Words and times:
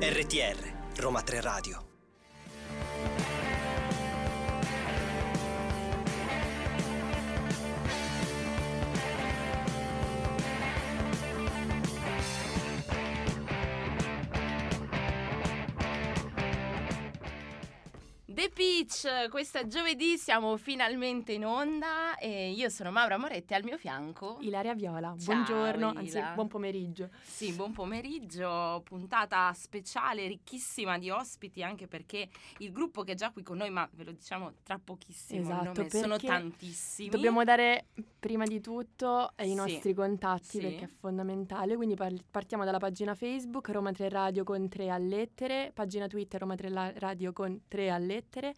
RTR 0.00 0.74
Roma 0.96 1.22
3 1.22 1.40
Radio 1.40 1.85
The 18.86 19.08
Peach, 19.08 19.28
questa 19.30 19.66
giovedì 19.66 20.16
siamo 20.16 20.56
finalmente 20.56 21.32
in 21.32 21.44
onda 21.44 22.16
e 22.18 22.50
io 22.52 22.68
sono 22.68 22.92
Maura 22.92 23.16
Moretti 23.18 23.52
al 23.52 23.64
mio 23.64 23.76
fianco. 23.78 24.38
Ilaria 24.40 24.74
Viola, 24.74 25.14
Ciao, 25.18 25.34
buongiorno, 25.34 25.90
Ila. 25.90 25.98
anzi 25.98 26.22
buon 26.34 26.46
pomeriggio. 26.46 27.08
Sì, 27.22 27.52
buon 27.52 27.72
pomeriggio, 27.72 28.80
puntata 28.84 29.52
speciale, 29.54 30.28
ricchissima 30.28 30.98
di 30.98 31.10
ospiti, 31.10 31.64
anche 31.64 31.88
perché 31.88 32.28
il 32.58 32.70
gruppo 32.70 33.02
che 33.02 33.12
è 33.12 33.14
già 33.16 33.30
qui 33.32 33.42
con 33.42 33.56
noi, 33.56 33.70
ma 33.70 33.88
ve 33.92 34.04
lo 34.04 34.12
diciamo 34.12 34.52
tra 34.62 34.78
pochissimo, 34.82 35.40
Esatto, 35.40 35.88
sono 35.88 36.16
tantissimi. 36.18 37.08
Dobbiamo 37.08 37.42
dare 37.42 37.86
prima 38.20 38.44
di 38.44 38.60
tutto 38.60 39.32
i 39.40 39.48
Sì, 39.48 39.54
nostri 39.54 39.94
contatti 39.94 40.44
sì. 40.44 40.60
perché 40.60 40.84
è 40.84 40.88
fondamentale, 40.88 41.74
quindi 41.74 41.96
par- 41.96 42.14
partiamo 42.30 42.64
dalla 42.64 42.78
pagina 42.78 43.14
Facebook 43.16 43.68
Roma 43.70 43.90
3 43.90 44.08
Radio 44.08 44.44
con 44.44 44.68
3 44.68 44.90
a 44.90 44.98
lettere, 44.98 45.72
pagina 45.74 46.06
Twitter 46.06 46.40
Roma 46.40 46.54
3 46.54 46.68
La- 46.68 46.92
Radio 46.96 47.32
con 47.32 47.62
3 47.66 47.90
a 47.90 47.98
lettere, 47.98 48.54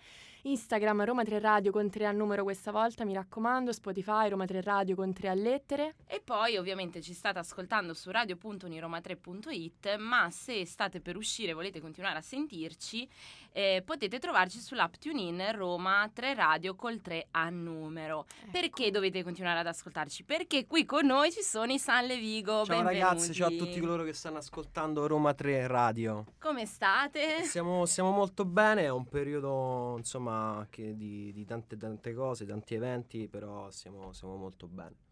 Instagram 0.51 1.05
Roma 1.05 1.25
3 1.25 1.41
Radio 1.41 1.71
con 1.71 1.91
3 1.91 2.07
a 2.07 2.11
numero 2.11 2.43
questa 2.43 2.71
volta, 2.71 3.05
mi 3.05 3.13
raccomando, 3.13 3.71
Spotify 3.71 4.31
Roma 4.31 4.47
3 4.47 4.63
Radio 4.63 4.97
con 4.97 5.13
3 5.13 5.29
a 5.29 5.35
lettere. 5.35 5.97
E 6.07 6.23
poi 6.25 6.57
ovviamente 6.57 7.03
ci 7.03 7.13
state 7.13 7.39
ascoltando 7.39 7.93
su 7.93 8.11
radio.uniroma3.it, 8.11 9.97
ma 9.99 10.31
se 10.31 10.65
state 10.65 11.01
per 11.01 11.17
uscire 11.17 11.51
e 11.51 11.55
volete 11.55 11.81
continuare 11.81 12.17
a 12.17 12.23
sentirci, 12.23 13.07
eh, 13.53 13.83
potete 13.85 14.19
trovarci 14.19 14.59
sull'app 14.59 14.95
TuneIn 14.95 15.53
Roma 15.53 16.09
3 16.13 16.35
Radio 16.35 16.75
col 16.75 17.01
3 17.01 17.29
a 17.33 17.49
numero. 17.51 18.27
Ecco. 18.29 18.51
Perché 18.53 18.91
dovete 18.91 19.23
continuare 19.23 19.61
ad 19.61 19.67
ascoltarci? 19.67 20.25
Perché 20.25 20.67
qui 20.67 20.85
con 20.85 21.07
noi 21.07 21.33
ci 21.33 21.43
sono 21.43 21.73
i 21.73 21.79
San 21.79 22.07
Levigo. 22.07 22.65
Ciao 22.65 22.77
benvenuti. 22.77 22.99
ragazzi, 22.99 23.33
ciao 23.33 23.49
a 23.49 23.51
tutti 23.51 23.81
coloro 23.81 24.05
che 24.05 24.13
stanno 24.13 24.39
ascoltando 24.39 25.07
Roma 25.07 25.35
3 25.35 25.67
Radio. 25.67 26.25
Come 26.39 26.67
state? 26.67 27.43
Siamo, 27.45 27.87
siamo 27.87 28.11
molto 28.11 28.45
bene, 28.45 28.85
è 28.85 28.91
un 28.91 29.07
periodo 29.07 29.95
insomma 29.97 30.67
che 30.71 30.97
di, 30.97 31.33
di 31.33 31.45
tante 31.45 31.77
tante 31.77 32.15
cose, 32.15 32.47
tanti 32.47 32.75
eventi, 32.75 33.29
però 33.29 33.71
siamo, 33.71 34.13
siamo 34.13 34.37
molto 34.37 34.67
bene. 34.67 35.07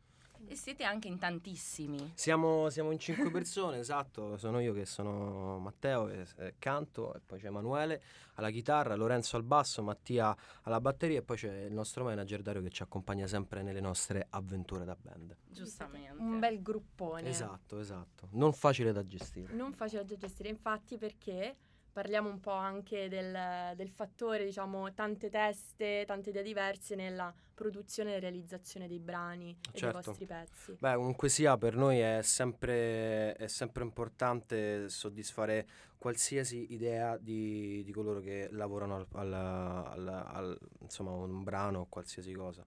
E 0.48 0.54
siete 0.56 0.84
anche 0.84 1.08
in 1.08 1.18
tantissimi. 1.18 2.12
Siamo, 2.14 2.70
siamo 2.70 2.92
in 2.92 2.98
cinque 2.98 3.30
persone, 3.30 3.78
esatto, 3.80 4.36
sono 4.36 4.60
io 4.60 4.72
che 4.72 4.86
sono 4.86 5.58
Matteo 5.58 6.06
che 6.06 6.26
eh, 6.38 6.54
canto, 6.58 7.14
e 7.14 7.20
poi 7.24 7.40
c'è 7.40 7.46
Emanuele 7.46 8.02
alla 8.34 8.50
chitarra, 8.50 8.94
Lorenzo 8.94 9.36
al 9.36 9.42
basso, 9.42 9.82
Mattia 9.82 10.36
alla 10.62 10.80
batteria 10.80 11.18
e 11.18 11.22
poi 11.22 11.36
c'è 11.36 11.64
il 11.64 11.72
nostro 11.72 12.04
manager 12.04 12.42
Dario 12.42 12.62
che 12.62 12.70
ci 12.70 12.82
accompagna 12.82 13.26
sempre 13.26 13.62
nelle 13.62 13.80
nostre 13.80 14.26
avventure 14.30 14.84
da 14.84 14.96
band. 15.00 15.36
Giustamente. 15.46 16.14
Un 16.18 16.38
bel 16.38 16.62
gruppone. 16.62 17.28
Esatto, 17.28 17.78
esatto, 17.78 18.28
non 18.32 18.52
facile 18.52 18.92
da 18.92 19.06
gestire. 19.06 19.52
Non 19.52 19.72
facile 19.72 20.04
da 20.04 20.16
gestire, 20.16 20.48
infatti, 20.48 20.96
perché 20.98 21.56
parliamo 21.96 22.28
un 22.28 22.40
po' 22.40 22.52
anche 22.52 23.08
del, 23.08 23.74
del 23.74 23.88
fattore, 23.88 24.44
diciamo, 24.44 24.92
tante 24.92 25.30
teste, 25.30 26.04
tante 26.06 26.28
idee 26.28 26.42
diverse 26.42 26.94
nella 26.94 27.32
produzione 27.54 28.14
e 28.16 28.20
realizzazione 28.20 28.86
dei 28.86 28.98
brani 28.98 29.48
e 29.72 29.78
Certo. 29.78 29.86
dei 29.86 29.92
vostri 30.04 30.26
pezzi. 30.26 30.76
Beh, 30.78 30.94
comunque 30.96 31.30
sia, 31.30 31.56
per 31.56 31.74
noi 31.74 31.98
è 32.00 32.20
sempre, 32.20 33.32
è 33.36 33.46
sempre 33.46 33.82
importante 33.82 34.90
soddisfare 34.90 35.66
qualsiasi 35.96 36.74
idea 36.74 37.16
di, 37.16 37.82
di 37.82 37.92
coloro 37.92 38.20
che 38.20 38.48
lavorano 38.50 38.96
al, 38.96 39.06
al- 39.12 39.32
al- 39.32 40.26
al- 40.34 40.58
insomma, 40.80 41.12
un 41.12 41.42
brano 41.44 41.80
o 41.80 41.86
qualsiasi 41.88 42.34
cosa. 42.34 42.62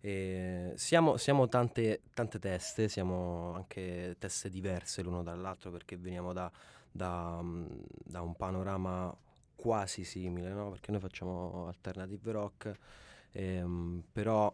E 0.00 0.72
siamo 0.74 1.16
siamo 1.18 1.46
tante, 1.48 2.00
tante 2.12 2.40
teste, 2.40 2.88
siamo 2.88 3.52
anche 3.54 4.16
teste 4.18 4.48
diverse 4.50 5.00
l'uno 5.02 5.22
dall'altro 5.22 5.70
perché 5.70 5.96
veniamo 5.96 6.32
da, 6.32 6.50
da, 6.92 7.40
mm, 7.42 7.66
da 8.04 8.20
un 8.22 8.34
panorama 8.36 9.14
quasi 9.56 10.04
simile, 10.04 10.50
no? 10.52 10.70
Perché 10.70 10.90
noi 10.92 11.00
facciamo 11.00 11.66
alternative 11.68 12.32
rock, 12.32 12.72
ehm, 13.32 14.02
però 14.12 14.52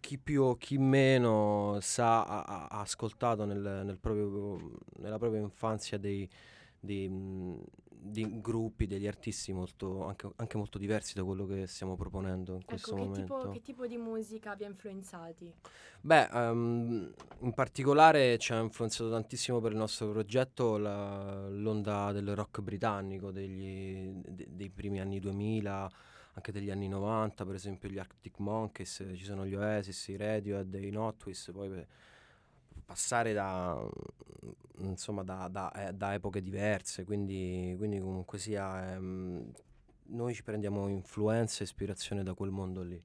chi 0.00 0.18
più 0.18 0.42
o 0.42 0.56
chi 0.56 0.78
meno 0.78 1.78
sa, 1.80 2.24
ha, 2.24 2.42
ha- 2.68 2.80
ascoltato 2.80 3.44
nel- 3.44 3.82
nel 3.84 3.98
proprio- 3.98 4.58
nella 4.98 5.18
propria 5.18 5.40
infanzia 5.40 5.98
dei, 5.98 6.28
dei, 6.80 7.08
mh, 7.08 7.62
di 8.06 8.40
gruppi, 8.40 8.86
degli 8.86 9.06
artisti 9.06 9.52
molto, 9.52 10.04
anche, 10.04 10.28
anche 10.36 10.56
molto 10.58 10.76
diversi 10.78 11.14
da 11.14 11.24
quello 11.24 11.46
che 11.46 11.66
stiamo 11.66 11.96
proponendo 11.96 12.54
in 12.54 12.64
questo 12.64 12.90
Ecco, 12.90 12.96
che 12.96 13.06
momento. 13.08 13.34
tipo, 13.38 13.50
che 13.50 13.62
tipo 13.62 13.86
di 13.86 13.96
musica 13.96 14.54
vi 14.54 14.64
ha 14.64 14.68
influenzati? 14.68 15.52
Beh, 16.02 16.28
ehm, 16.30 17.14
in 17.40 17.52
particolare 17.54 18.36
ci 18.38 18.52
ha 18.52 18.60
influenzato 18.60 19.10
tantissimo 19.10 19.60
per 19.60 19.72
il 19.72 19.78
nostro 19.78 20.10
progetto 20.10 20.76
la- 20.76 21.48
l'onda 21.48 22.12
del 22.12 22.34
rock 22.34 22.60
britannico 22.60 23.30
degli- 23.30 24.12
de- 24.26 24.48
dei 24.50 24.68
primi 24.68 25.00
anni 25.00 25.18
2000, 25.18 25.90
anche 26.34 26.52
degli 26.52 26.70
anni 26.70 26.88
90, 26.88 27.46
per 27.46 27.54
esempio 27.54 27.88
gli 27.88 27.98
Arctic 27.98 28.38
Monkeys, 28.38 29.02
ci 29.16 29.24
sono 29.24 29.46
gli 29.46 29.54
Oasis, 29.54 30.08
i 30.08 30.16
Radiohead, 30.16 30.74
i 30.74 30.90
Notwish, 30.90 31.50
poi 31.54 31.86
passare 32.84 33.32
da, 33.32 33.74
mm, 33.80 34.88
insomma, 34.88 35.22
da, 35.22 35.48
da- 35.48 35.72
eh, 35.88 35.92
da 35.92 36.14
epoche 36.14 36.42
diverse, 36.42 37.04
quindi, 37.04 37.74
quindi 37.76 37.98
comunque 38.00 38.38
sia, 38.38 38.92
ehm, 38.94 39.50
noi 40.06 40.34
ci 40.34 40.42
prendiamo 40.42 40.88
influenza 40.88 41.60
e 41.60 41.64
ispirazione 41.64 42.22
da 42.22 42.34
quel 42.34 42.50
mondo 42.50 42.82
lì, 42.82 43.02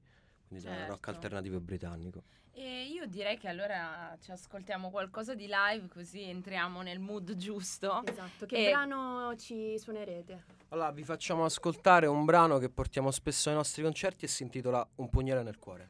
quindi 0.48 0.64
dal 0.64 0.74
rock 0.76 0.88
Certo. 0.90 1.10
alternativo 1.10 1.60
britannico. 1.60 2.22
E 2.52 2.84
io 2.86 3.06
direi 3.06 3.38
che 3.38 3.48
allora 3.48 4.14
ci 4.20 4.32
ascoltiamo 4.32 4.90
qualcosa 4.90 5.34
di 5.34 5.48
live 5.48 5.88
così 5.88 6.22
entriamo 6.24 6.82
nel 6.82 6.98
mood 6.98 7.34
giusto. 7.36 8.02
Esatto, 8.04 8.44
che 8.44 8.66
E- 8.66 8.70
brano 8.70 9.34
ci 9.36 9.78
suonerete? 9.78 10.58
Allora, 10.68 10.90
vi 10.90 11.02
facciamo 11.04 11.44
ascoltare 11.44 12.06
un 12.06 12.24
brano 12.24 12.58
che 12.58 12.68
portiamo 12.68 13.10
spesso 13.10 13.48
ai 13.48 13.54
nostri 13.54 13.82
concerti 13.82 14.24
e 14.24 14.28
si 14.28 14.42
intitola 14.42 14.86
Un 14.96 15.08
pugnale 15.08 15.42
nel 15.42 15.58
cuore. 15.58 15.88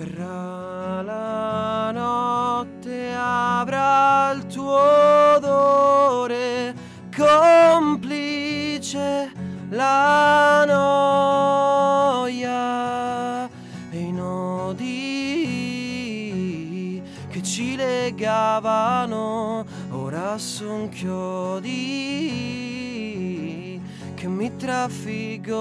Verrà 0.00 1.02
la 1.02 1.90
notte, 1.92 3.12
avrà 3.14 4.30
il 4.34 4.46
tuo 4.46 5.34
odore, 5.36 6.74
complice 7.14 8.50
la 9.68 10.64
noia 10.64 12.40
e 13.90 13.98
i 13.98 14.10
nodi 14.10 14.88
che 17.28 17.42
ci 17.42 17.76
legavano, 17.76 19.66
ora 19.90 20.38
son 20.38 20.88
chiodi 20.88 21.68
che 24.14 24.26
mi 24.28 24.56
trafiggono. 24.56 25.60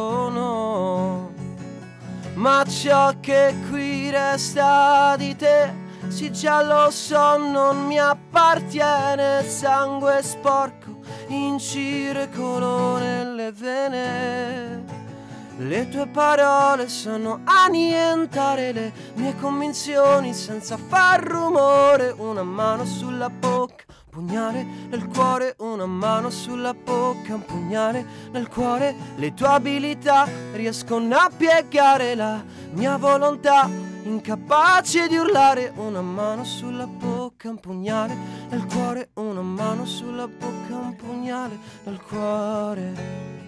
Ma 2.40 2.64
ciò 2.64 3.12
che 3.20 3.54
qui 3.70 4.10
resta 4.10 5.18
di 5.18 5.36
te, 5.36 5.74
sì 6.08 6.31
già 6.31 6.63
lo 6.63 6.90
so, 6.90 7.36
non 7.36 7.86
mi 7.86 8.00
appartiene. 8.00 9.44
Sangue 9.44 10.22
sporco 10.24 11.02
in 11.28 11.60
circolo 11.60 12.98
nelle 12.98 13.52
vene. 13.52 14.86
Le 15.58 15.90
tue 15.90 16.08
parole 16.08 16.88
sanno 16.88 17.42
annientare 17.44 18.72
le 18.72 18.94
mie 19.16 19.36
convinzioni 19.36 20.34
senza 20.34 20.78
far 20.78 21.22
rumore. 21.22 22.16
Una 22.16 22.44
mano 22.44 22.86
sulla 22.86 23.30
bocca, 23.30 23.84
pugnale 24.10 24.66
nel 24.90 25.06
cuore, 25.08 25.56
una 25.60 25.86
mano 25.86 26.30
sulla 26.30 26.74
bocca, 26.74 27.36
un 27.36 27.46
pugnale 27.46 28.06
nel 28.32 28.48
cuore. 28.48 28.96
Le 29.16 29.34
tue 29.34 29.48
abilità 29.48 30.28
riescono 30.54 31.16
a 31.16 31.30
piegare 31.36 32.16
la 32.16 32.44
mia 32.72 32.98
volontà, 32.98 33.70
incapace 34.04 35.08
di 35.08 35.18
urlare. 35.18 35.72
Una 35.76 36.02
mano 36.02 36.44
sulla 36.44 36.88
bocca, 36.88 37.50
un 37.50 37.60
pugnale 37.60 38.16
nel 38.50 38.66
cuore, 38.66 39.10
una 39.16 39.42
mano 39.42 39.86
sulla 39.86 40.28
bocca, 40.28 40.76
un 40.76 40.96
pugnale 40.96 41.58
nel 41.84 42.02
cuore. 42.02 43.38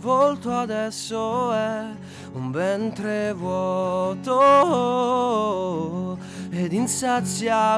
Volto 0.00 0.50
adesso 0.50 1.52
è 1.52 1.84
un 2.32 2.50
ventre 2.50 3.34
vuoto 3.34 4.38
ed 6.50 6.72
insaziabile. 6.72 7.68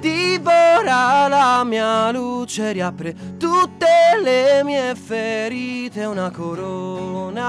Divora 0.00 1.28
la 1.28 1.62
mia 1.64 2.10
luce, 2.10 2.72
riapre 2.72 3.14
tutte 3.38 3.86
le 4.20 4.64
mie 4.64 4.96
ferite, 4.96 6.04
una 6.06 6.32
corona 6.32 7.48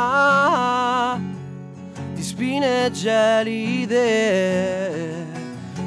di 2.13 2.21
spine 2.21 2.91
gelide. 2.91 4.21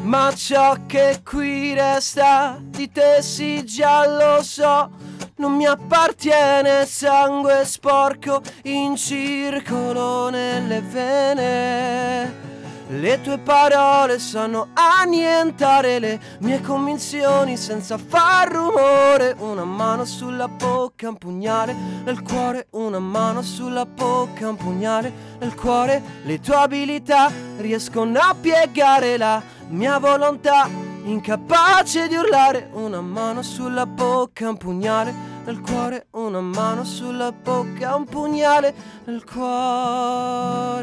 Ma 0.02 0.32
ciò 0.34 0.76
che 0.87 1.20
qui 1.25 1.73
resta 1.75 2.58
di 2.61 2.90
te 2.90 3.23
sì 3.23 3.64
già 3.64 4.05
lo 4.08 4.43
so 4.43 4.90
non 5.37 5.55
mi 5.55 5.67
appartiene 5.67 6.87
sangue 6.87 7.65
sporco 7.65 8.41
in 8.62 8.97
circolo 8.97 10.31
nelle 10.31 10.81
vene. 10.81 12.44
Le 12.88 13.21
tue 13.21 13.38
parole 13.38 14.21
sanno 14.21 14.69
annientare 14.75 15.99
le 15.99 16.21
mie 16.38 16.61
convinzioni 16.61 17.56
senza 17.56 17.99
far 17.99 18.49
rumore. 18.53 19.35
Una 19.38 19.65
mano 19.65 20.05
sulla 20.05 20.47
bocca, 20.47 21.09
un 21.09 21.17
pugnale 21.17 21.75
nel 22.05 22.23
cuore. 22.23 22.69
Una 22.71 23.00
mano 23.00 23.43
sulla 23.43 23.85
bocca, 23.85 24.49
un 24.49 24.56
pugnale 24.56 25.12
nel 25.41 25.56
cuore. 25.56 26.00
Le 26.23 26.38
tue 26.38 26.55
abilità 26.55 27.29
riescono 27.56 28.21
a 28.21 28.37
piegare 28.41 29.17
la 29.17 29.43
mia 29.69 29.99
volontà, 29.99 30.69
incapace 31.06 32.08
di 32.08 32.17
urlare. 32.17 32.69
Una 32.73 33.00
mano 33.00 33.43
sulla 33.43 33.87
bocca, 33.87 34.49
un 34.49 34.56
pugnale 34.56 35.14
nel 35.44 35.61
cuore. 35.61 36.06
Una 36.12 36.41
mano 36.41 36.85
sulla 36.85 37.32
bocca, 37.32 37.94
un 37.94 38.05
pugnale 38.05 38.75
nel 39.05 39.25
cuore. 39.25 40.75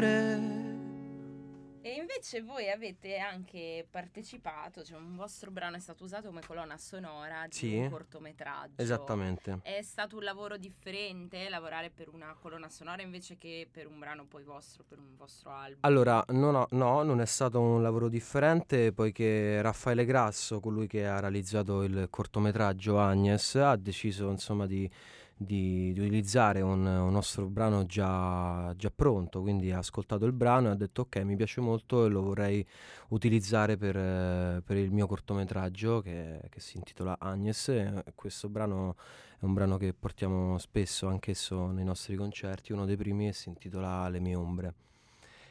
Invece 2.24 2.40
voi 2.40 2.70
avete 2.70 3.18
anche 3.18 3.86
partecipato, 3.90 4.82
cioè 4.82 4.96
un 4.96 5.14
vostro 5.14 5.50
brano 5.50 5.76
è 5.76 5.78
stato 5.78 6.04
usato 6.04 6.28
come 6.28 6.40
colonna 6.40 6.78
sonora 6.78 7.44
di 7.46 7.54
Sì. 7.54 7.76
un 7.76 7.90
cortometraggio. 7.90 8.80
Esattamente. 8.80 9.58
È 9.62 9.82
stato 9.82 10.16
un 10.16 10.22
lavoro 10.22 10.56
differente 10.56 11.46
lavorare 11.50 11.90
per 11.90 12.08
una 12.08 12.34
colonna 12.40 12.70
sonora 12.70 13.02
invece 13.02 13.36
che 13.36 13.68
per 13.70 13.86
un 13.88 13.98
brano 13.98 14.24
poi 14.24 14.42
vostro, 14.42 14.84
per 14.88 14.96
un 14.96 15.14
vostro 15.18 15.50
album? 15.50 15.80
Allora, 15.82 16.24
no, 16.28 16.50
no, 16.50 16.66
no, 16.70 17.02
non 17.02 17.20
è 17.20 17.26
stato 17.26 17.60
un 17.60 17.82
lavoro 17.82 18.08
differente 18.08 18.92
poiché 18.92 19.60
Raffaele 19.60 20.06
Grasso, 20.06 20.60
colui 20.60 20.86
che 20.86 21.06
ha 21.06 21.20
realizzato 21.20 21.82
il 21.82 22.06
cortometraggio 22.08 22.98
Agnes, 22.98 23.56
ha 23.56 23.76
deciso 23.76 24.30
insomma 24.30 24.64
di, 24.66 24.90
di- 25.36 25.92
di 25.92 26.00
utilizzare 26.00 26.60
un, 26.60 26.86
un 26.86 27.12
nostro 27.12 27.46
brano 27.48 27.86
già, 27.86 28.72
già 28.76 28.90
pronto, 28.94 29.40
quindi 29.40 29.72
ha 29.72 29.78
ascoltato 29.78 30.24
il 30.26 30.32
brano 30.32 30.68
e 30.68 30.70
ha 30.72 30.74
detto 30.74 31.02
ok, 31.02 31.16
mi 31.18 31.36
piace 31.36 31.60
molto 31.60 32.06
e 32.06 32.08
lo 32.08 32.22
vorrei 32.22 32.66
utilizzare 33.08 33.76
per, 33.76 34.62
per 34.62 34.76
il 34.76 34.90
mio 34.90 35.06
cortometraggio 35.06 36.00
che, 36.00 36.40
che 36.50 36.60
si 36.60 36.76
intitola 36.76 37.16
Agnes. 37.18 37.72
Questo 38.14 38.48
brano 38.48 38.96
è 39.38 39.44
un 39.44 39.54
brano 39.54 39.76
che 39.76 39.92
portiamo 39.94 40.58
spesso 40.58 41.08
anch'esso 41.08 41.70
nei 41.70 41.84
nostri 41.84 42.16
concerti, 42.16 42.72
uno 42.72 42.84
dei 42.86 42.96
primi 42.96 43.28
e 43.28 43.32
si 43.32 43.48
intitola 43.48 44.08
Le 44.08 44.20
mie 44.20 44.34
ombre 44.34 44.74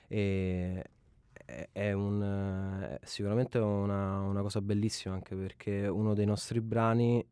e 0.07 0.83
è, 1.71 1.91
un, 1.91 2.97
sicuramente 3.03 3.57
una, 3.57 4.21
una 4.21 4.41
cosa 4.41 4.61
bellissima 4.61 5.13
anche 5.15 5.35
perché 5.35 5.87
uno 5.87 6.13
dei 6.13 6.25
nostri 6.25 6.61
brani 6.61 7.25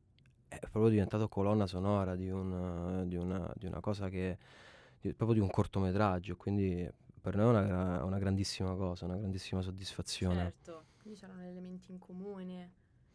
è 0.59 0.67
proprio 0.69 0.89
diventato 0.89 1.27
colonna 1.27 1.65
sonora 1.65 2.15
di, 2.15 2.29
un, 2.29 3.03
di, 3.07 3.15
una, 3.15 3.51
di 3.55 3.65
una 3.65 3.79
cosa 3.79 4.09
che 4.09 4.37
di- 4.99 5.13
proprio 5.13 5.37
di 5.37 5.43
un 5.43 5.49
cortometraggio 5.49 6.35
quindi 6.35 6.89
per 7.21 7.35
noi 7.35 7.55
è 7.55 7.59
una, 7.59 8.03
una 8.03 8.17
grandissima 8.17 8.75
cosa 8.75 9.05
una 9.05 9.17
grandissima 9.17 9.61
soddisfazione 9.61 10.35
Certo. 10.35 10.85
Quindi 11.01 11.19
c'erano 11.19 11.41
elementi 11.43 11.91
in 11.91 11.97
comune. 11.97 12.71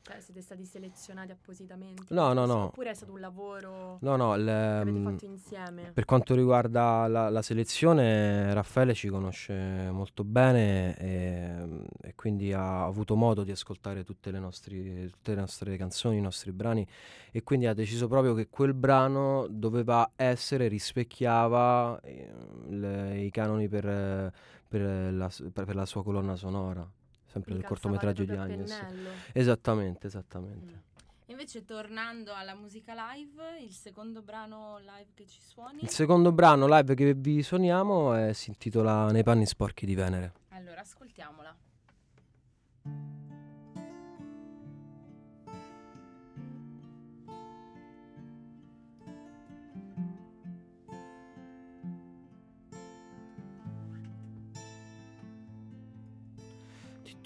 Cioè, 0.09 0.21
siete 0.21 0.41
stati 0.41 0.65
selezionati 0.65 1.33
appositamente? 1.33 2.15
No, 2.15 2.33
no, 2.33 2.47
no. 2.47 2.67
Oppure 2.67 2.91
è 2.91 2.95
stato 2.95 3.11
un 3.11 3.19
lavoro 3.19 3.99
no 4.03 4.15
no 4.15 4.35
che 4.35 4.41
il, 4.41 4.49
avete 4.49 4.91
mm, 4.99 5.05
fatto 5.05 5.25
insieme? 5.25 5.91
Per 5.93 6.05
quanto 6.05 6.37
riguarda 6.37 7.09
la, 7.09 7.29
la 7.29 7.43
selezione, 7.43 8.55
Raffaele 8.55 8.95
ci 8.95 9.09
conosce 9.09 9.53
molto 9.91 10.23
bene 10.23 10.97
e, 10.97 11.57
e 12.03 12.15
quindi 12.15 12.53
ha 12.53 12.85
avuto 12.85 13.17
modo 13.17 13.43
di 13.43 13.51
ascoltare 13.51 14.05
tutte 14.05 14.31
le, 14.31 14.39
nostri- 14.39 15.11
tutte 15.11 15.35
le 15.35 15.41
nostre 15.41 15.77
canzoni, 15.77 16.19
i 16.19 16.21
nostri 16.21 16.53
brani 16.53 16.87
e 17.33 17.43
quindi 17.43 17.67
ha 17.67 17.75
deciso 17.75 18.07
proprio 18.07 18.33
che 18.35 18.47
quel 18.49 18.75
brano 18.75 19.49
doveva 19.51 20.13
essere, 20.15 20.69
rispecchiava 20.69 21.99
eh, 22.03 22.31
le- 22.69 23.19
i 23.19 23.31
canoni 23.33 23.67
per, 23.69 24.33
per 24.69 25.13
la, 25.13 25.29
per 25.53 25.75
la 25.75 25.85
sua 25.85 26.05
colonna 26.05 26.37
sonora, 26.37 26.89
sempre 27.37 27.53
Quindi 27.53 27.61
del 27.61 27.65
cortometraggio 27.69 28.25
di 28.25 28.33
Agnes. 28.37 28.87
Esattamente, 29.33 30.07
esattamente. 30.07 30.73
Mm. 30.73 30.85
Invece 31.29 31.65
tornando 31.65 32.33
alla 32.35 32.55
musica 32.55 32.95
live, 33.13 33.61
il 33.61 33.73
secondo 33.73 34.23
brano 34.23 34.79
live 34.79 35.11
che 35.15 35.27
ci 35.27 35.41
suoni? 35.41 35.83
Il 35.83 35.91
secondo 35.91 36.33
brano 36.33 36.67
live 36.69 36.95
che 36.95 37.15
vi 37.15 37.43
suoniamo 37.43 38.15
è- 38.15 38.33
si 38.33 38.51
intitola 38.51 39.11
Nei 39.11 39.25
panni 39.25 39.45
sporchi 39.45 39.87
di 39.87 39.95
Venere. 39.95 40.33
Allora, 40.51 40.81
ascoltiamola. 40.81 41.55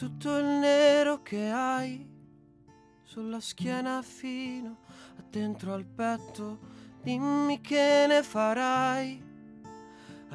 Tutto 0.00 0.38
il 0.38 0.46
nero 0.46 1.20
che 1.20 1.50
hai 1.50 2.08
sulla 3.02 3.38
schiena 3.38 4.00
fino 4.00 4.78
a 5.18 5.22
dentro 5.28 5.74
al 5.74 5.84
petto. 5.84 6.58
Dimmi 7.02 7.60
che 7.60 8.06
ne 8.08 8.22
farai. 8.22 9.29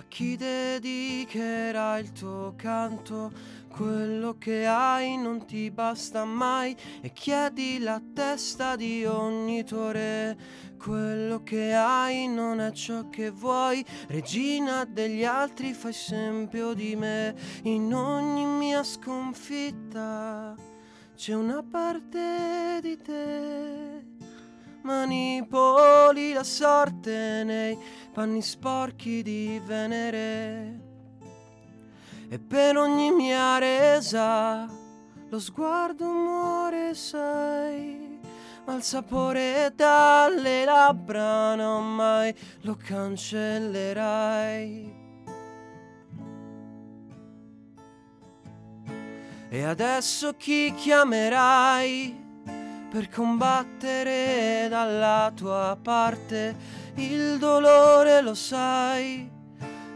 Chi 0.07 0.37
dedicherai 0.37 2.01
il 2.01 2.11
tuo 2.11 2.53
canto? 2.55 3.31
Quello 3.69 4.37
che 4.37 4.65
hai 4.65 5.17
non 5.17 5.45
ti 5.45 5.69
basta 5.69 6.23
mai 6.23 6.73
e 7.01 7.11
chiedi 7.11 7.79
la 7.79 8.01
testa 8.13 8.77
di 8.77 9.03
ogni 9.03 9.65
tuo 9.65 9.91
re. 9.91 10.37
Quello 10.77 11.43
che 11.43 11.73
hai 11.73 12.27
non 12.27 12.61
è 12.61 12.71
ciò 12.71 13.09
che 13.09 13.31
vuoi, 13.31 13.83
regina 14.07 14.85
degli 14.85 15.25
altri 15.25 15.73
fai 15.73 15.91
esempio 15.91 16.73
di 16.73 16.95
me. 16.95 17.35
In 17.63 17.93
ogni 17.93 18.45
mia 18.45 18.83
sconfitta 18.83 20.55
c'è 21.13 21.33
una 21.33 21.61
parte 21.61 22.79
di 22.81 22.95
te. 22.95 24.04
Manipoli 24.85 26.31
la 26.33 26.43
sorte 26.43 27.43
nei 27.43 27.75
panni 28.13 28.43
sporchi 28.43 29.23
di 29.23 29.59
Venere. 29.65 30.79
E 32.29 32.37
per 32.37 32.77
ogni 32.77 33.09
mia 33.09 33.57
resa 33.57 34.69
lo 35.29 35.39
sguardo 35.39 36.05
muore, 36.05 36.93
sai. 36.93 38.19
Ma 38.67 38.75
il 38.75 38.83
sapore 38.83 39.73
dalle 39.75 40.65
labbra 40.65 41.55
non 41.55 41.95
mai 41.95 42.31
lo 42.61 42.77
cancellerai. 42.77 44.03
E 49.49 49.63
adesso 49.63 50.35
chi 50.35 50.71
chiamerai 50.75 52.24
per 52.89 53.09
combattere 53.09 54.67
dalla 54.69 55.31
tua 55.35 55.77
parte? 55.81 56.55
Il 56.95 57.37
dolore 57.37 58.21
lo 58.21 58.33
sai, 58.33 59.29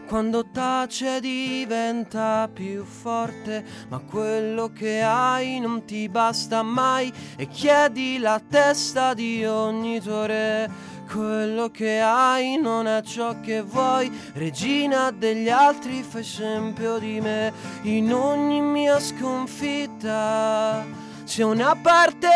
quando 0.07 0.49
tace 0.51 1.19
diventa 1.19 2.49
più 2.51 2.83
forte, 2.83 3.63
ma 3.89 3.99
quello 3.99 4.71
che 4.73 5.01
hai 5.01 5.59
non 5.59 5.85
ti 5.85 6.09
basta 6.09 6.63
mai 6.63 7.13
e 7.37 7.47
chiedi 7.47 8.17
la 8.17 8.41
testa 8.45 9.13
di 9.13 9.45
ogni 9.45 10.01
tuo 10.01 10.25
re. 10.25 10.97
Quello 11.11 11.69
che 11.69 11.99
hai 12.01 12.57
non 12.57 12.87
è 12.87 13.01
ciò 13.01 13.39
che 13.39 13.61
vuoi, 13.61 14.11
regina 14.33 15.11
degli 15.11 15.49
altri 15.49 16.03
fai 16.03 16.21
esempio 16.21 16.99
di 16.99 17.19
me. 17.21 17.51
In 17.83 18.13
ogni 18.13 18.61
mia 18.61 18.99
sconfitta 18.99 20.85
c'è 21.29 21.43
una 21.43 21.75
parte 21.79 22.27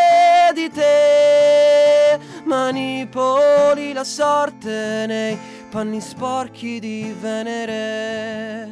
di 0.53 0.69
te, 0.69 2.19
manipoli 2.43 3.91
la 3.91 4.03
sorte 4.03 5.05
nei 5.07 5.35
panni 5.71 5.99
sporchi 5.99 6.79
di 6.79 7.11
Venere. 7.19 8.69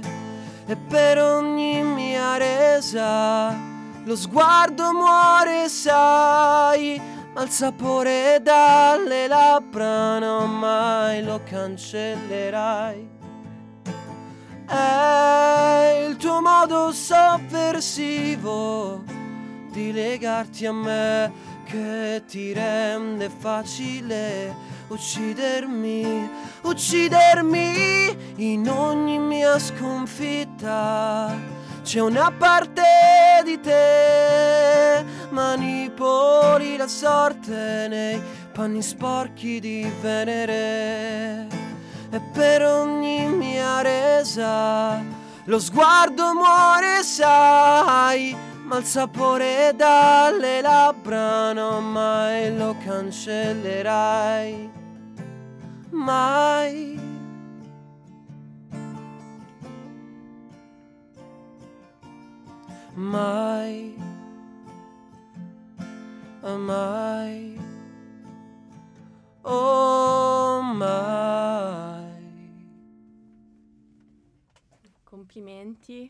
E 0.68 0.76
per 0.76 1.18
ogni 1.18 1.82
mia 1.82 2.38
resa 2.38 3.50
lo 4.04 4.16
sguardo 4.16 4.94
muore, 4.94 5.68
sai, 5.68 7.02
ma 7.34 7.42
il 7.42 7.50
sapore 7.50 8.42
dalle 8.44 9.26
labbra 9.28 10.20
non 10.20 10.52
mai 10.52 11.24
lo 11.24 11.42
cancellerai. 11.44 13.10
È 14.68 16.06
il 16.08 16.16
tuo 16.18 16.42
modo 16.42 16.92
sovversivo 16.92 18.22
di 19.72 19.94
legarti 19.94 20.66
a 20.66 20.74
me 20.74 21.32
che 21.66 22.24
ti 22.28 22.52
rende 22.52 23.30
facile 23.30 24.54
uccidermi, 24.88 26.30
uccidermi 26.64 28.18
in 28.36 28.70
ogni 28.70 29.18
mia 29.18 29.58
sconfitta. 29.58 31.34
C'è 31.84 32.00
una 32.02 32.32
parte 32.38 32.84
di 33.46 33.60
te, 33.60 35.06
manipoli 35.30 36.76
la 36.76 36.88
sorte 36.88 37.88
nei 37.88 38.22
panni 38.52 38.82
sporchi 38.82 39.62
di 39.62 39.90
Venere. 40.02 41.48
E 42.12 42.22
per 42.34 42.66
ogni 42.66 43.26
mia 43.28 43.82
resa 43.82 45.02
lo 45.46 45.60
sguardo 45.60 46.34
muore, 46.34 47.04
sai, 47.04 48.36
ma 48.72 48.78
il 48.78 48.86
sapore 48.86 49.74
dalle 49.76 50.62
labbra 50.62 51.52
non 51.52 51.92
mai 51.92 52.56
lo 52.56 52.74
cancellerai. 52.78 54.72
Mai. 55.90 56.98
Mai. 62.94 63.94
Mai. 66.42 67.60
Oh, 69.42 70.62
mai. 70.62 72.10
Complimenti. 75.04 76.10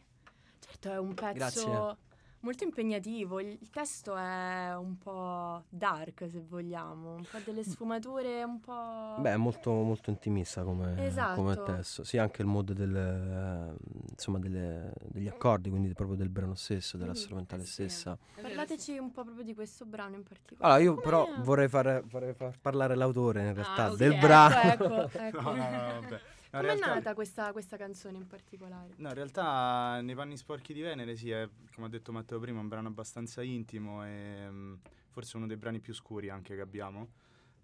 Certo, 0.60 0.92
è 0.92 1.00
un 1.00 1.16
pezzo 1.16 1.34
Grazie. 1.34 2.10
Molto 2.42 2.64
impegnativo. 2.64 3.40
Il, 3.40 3.58
testo 3.72 4.16
è 4.16 4.76
un 4.76 4.98
po' 4.98 5.64
dark, 5.70 6.28
se 6.30 6.42
vogliamo, 6.48 7.16
un 7.16 7.24
po' 7.30 7.40
delle 7.44 7.64
sfumature, 7.64 8.44
un 8.44 8.60
po'. 8.60 9.16
Beh, 9.20 9.34
è 9.34 9.38
molto, 9.38 9.72
molto 9.72 10.10
intimista 10.10 10.64
come, 10.64 11.06
Esatto. 11.06 11.36
come 11.36 11.56
testo. 11.62 12.04
Sì, 12.04 12.18
anche 12.18 12.42
il 12.42 12.48
mood 12.48 12.74
del, 12.74 13.76
insomma, 14.10 14.40
delle- 14.40 14.94
degli 15.06 15.28
accordi, 15.28 15.70
quindi 15.70 15.94
proprio 15.94 16.18
del 16.18 16.30
brano 16.30 16.56
stesso, 16.56 16.98
della 16.98 17.12
Quindi, 17.12 17.28
strumentale 17.28 17.64
sì. 17.64 17.72
stessa. 17.72 18.18
Parlateci 18.42 18.98
un 18.98 19.12
po' 19.12 19.24
proprio 19.24 19.44
di 19.44 19.54
questo 19.54 19.86
brano 19.86 20.16
in 20.16 20.24
particolare. 20.24 20.74
Allora, 20.74 20.84
io 20.84 20.92
Come- 21.02 21.04
però 21.04 21.44
vorrei 21.44 21.68
far, 21.68 22.04
vorrei 22.06 22.34
far 22.34 22.58
parlare 22.60 22.96
l'autore 22.96 23.48
in 23.48 23.54
realtà 23.54 23.92
ok. 23.92 23.98
del 23.98 24.12
Ecco, 24.14 24.26
brano. 24.26 24.56
Ecco, 24.62 25.10
ecco. 25.18 25.40
No, 25.52 25.56
no, 25.56 25.70
no, 25.70 26.02
vabbè. 26.02 26.20
No, 26.54 26.60
in 26.60 26.66
Com'è 26.66 26.76
realtà- 26.76 26.94
nata 26.96 27.14
questa, 27.14 27.52
questa 27.54 27.78
canzone 27.78 28.18
in 28.18 28.28
particolare? 28.28 28.94
No, 28.98 29.08
in 29.08 29.14
realtà 29.14 30.02
nei 30.02 30.16
panni 30.16 30.36
sporchi 30.36 30.74
di 30.74 30.82
Venere 30.82 31.16
sì, 31.16 31.30
è, 31.32 31.48
come 31.74 31.88
ha 31.88 31.90
detto 31.90 32.12
Matteo 32.12 32.40
prima, 32.40 32.60
un 32.60 32.68
brano 32.68 32.90
abbastanza 32.90 33.42
intimo 33.42 34.06
e 34.06 34.48
mm, 34.50 34.74
forse 35.10 35.38
uno 35.38 35.48
dei 35.48 35.56
brani 35.56 35.80
più 35.80 35.94
scuri 35.94 36.30
anche 36.30 36.56
che 36.56 36.62
abbiamo. 36.62 37.10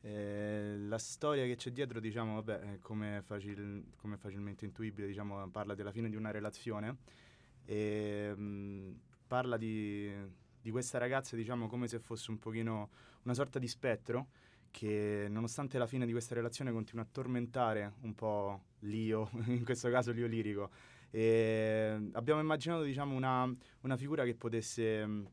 Eh, 0.02 0.78
la 0.88 0.98
storia 0.98 1.44
che 1.46 1.56
c'è 1.58 1.72
dietro, 1.72 2.00
diciamo, 2.00 2.36
vabbè, 2.42 2.80
come, 2.80 3.22
facil- 3.26 3.84
come 3.98 4.16
facilmente 4.16 4.64
intuibile, 4.64 5.08
diciamo, 5.08 5.50
parla 5.50 5.76
della 5.76 5.92
fine 5.92 6.10
di 6.10 6.16
una 6.16 6.32
relazione 6.32 6.98
e 7.66 8.32
mm, 8.34 8.92
parla 9.28 9.58
di, 9.58 10.10
di 10.62 10.72
questa 10.72 10.98
ragazza, 10.98 11.36
diciamo, 11.36 11.68
come 11.68 11.90
se 11.90 12.00
fosse 12.00 12.32
un 12.32 12.40
pochino 12.40 12.90
una 13.24 13.34
sorta 13.34 13.60
di 13.60 13.68
spettro 13.68 14.28
che 14.72 15.28
nonostante 15.30 15.78
la 15.78 15.88
fine 15.88 16.06
di 16.06 16.12
questa 16.12 16.36
relazione 16.36 16.72
continua 16.72 17.04
a 17.04 17.08
tormentare 17.12 17.94
un 18.02 18.14
po' 18.14 18.62
l'io, 18.80 19.30
in 19.48 19.64
questo 19.64 19.90
caso 19.90 20.12
l'io 20.12 20.28
lirico. 20.28 20.70
E 21.10 22.10
abbiamo 22.14 22.42
immaginato 22.42 22.84
diciamo, 22.84 23.16
una, 23.16 23.52
una 23.82 23.98
figura 23.98 24.24
che 24.24 24.36
potesse 24.36 25.06
mh, 25.06 25.28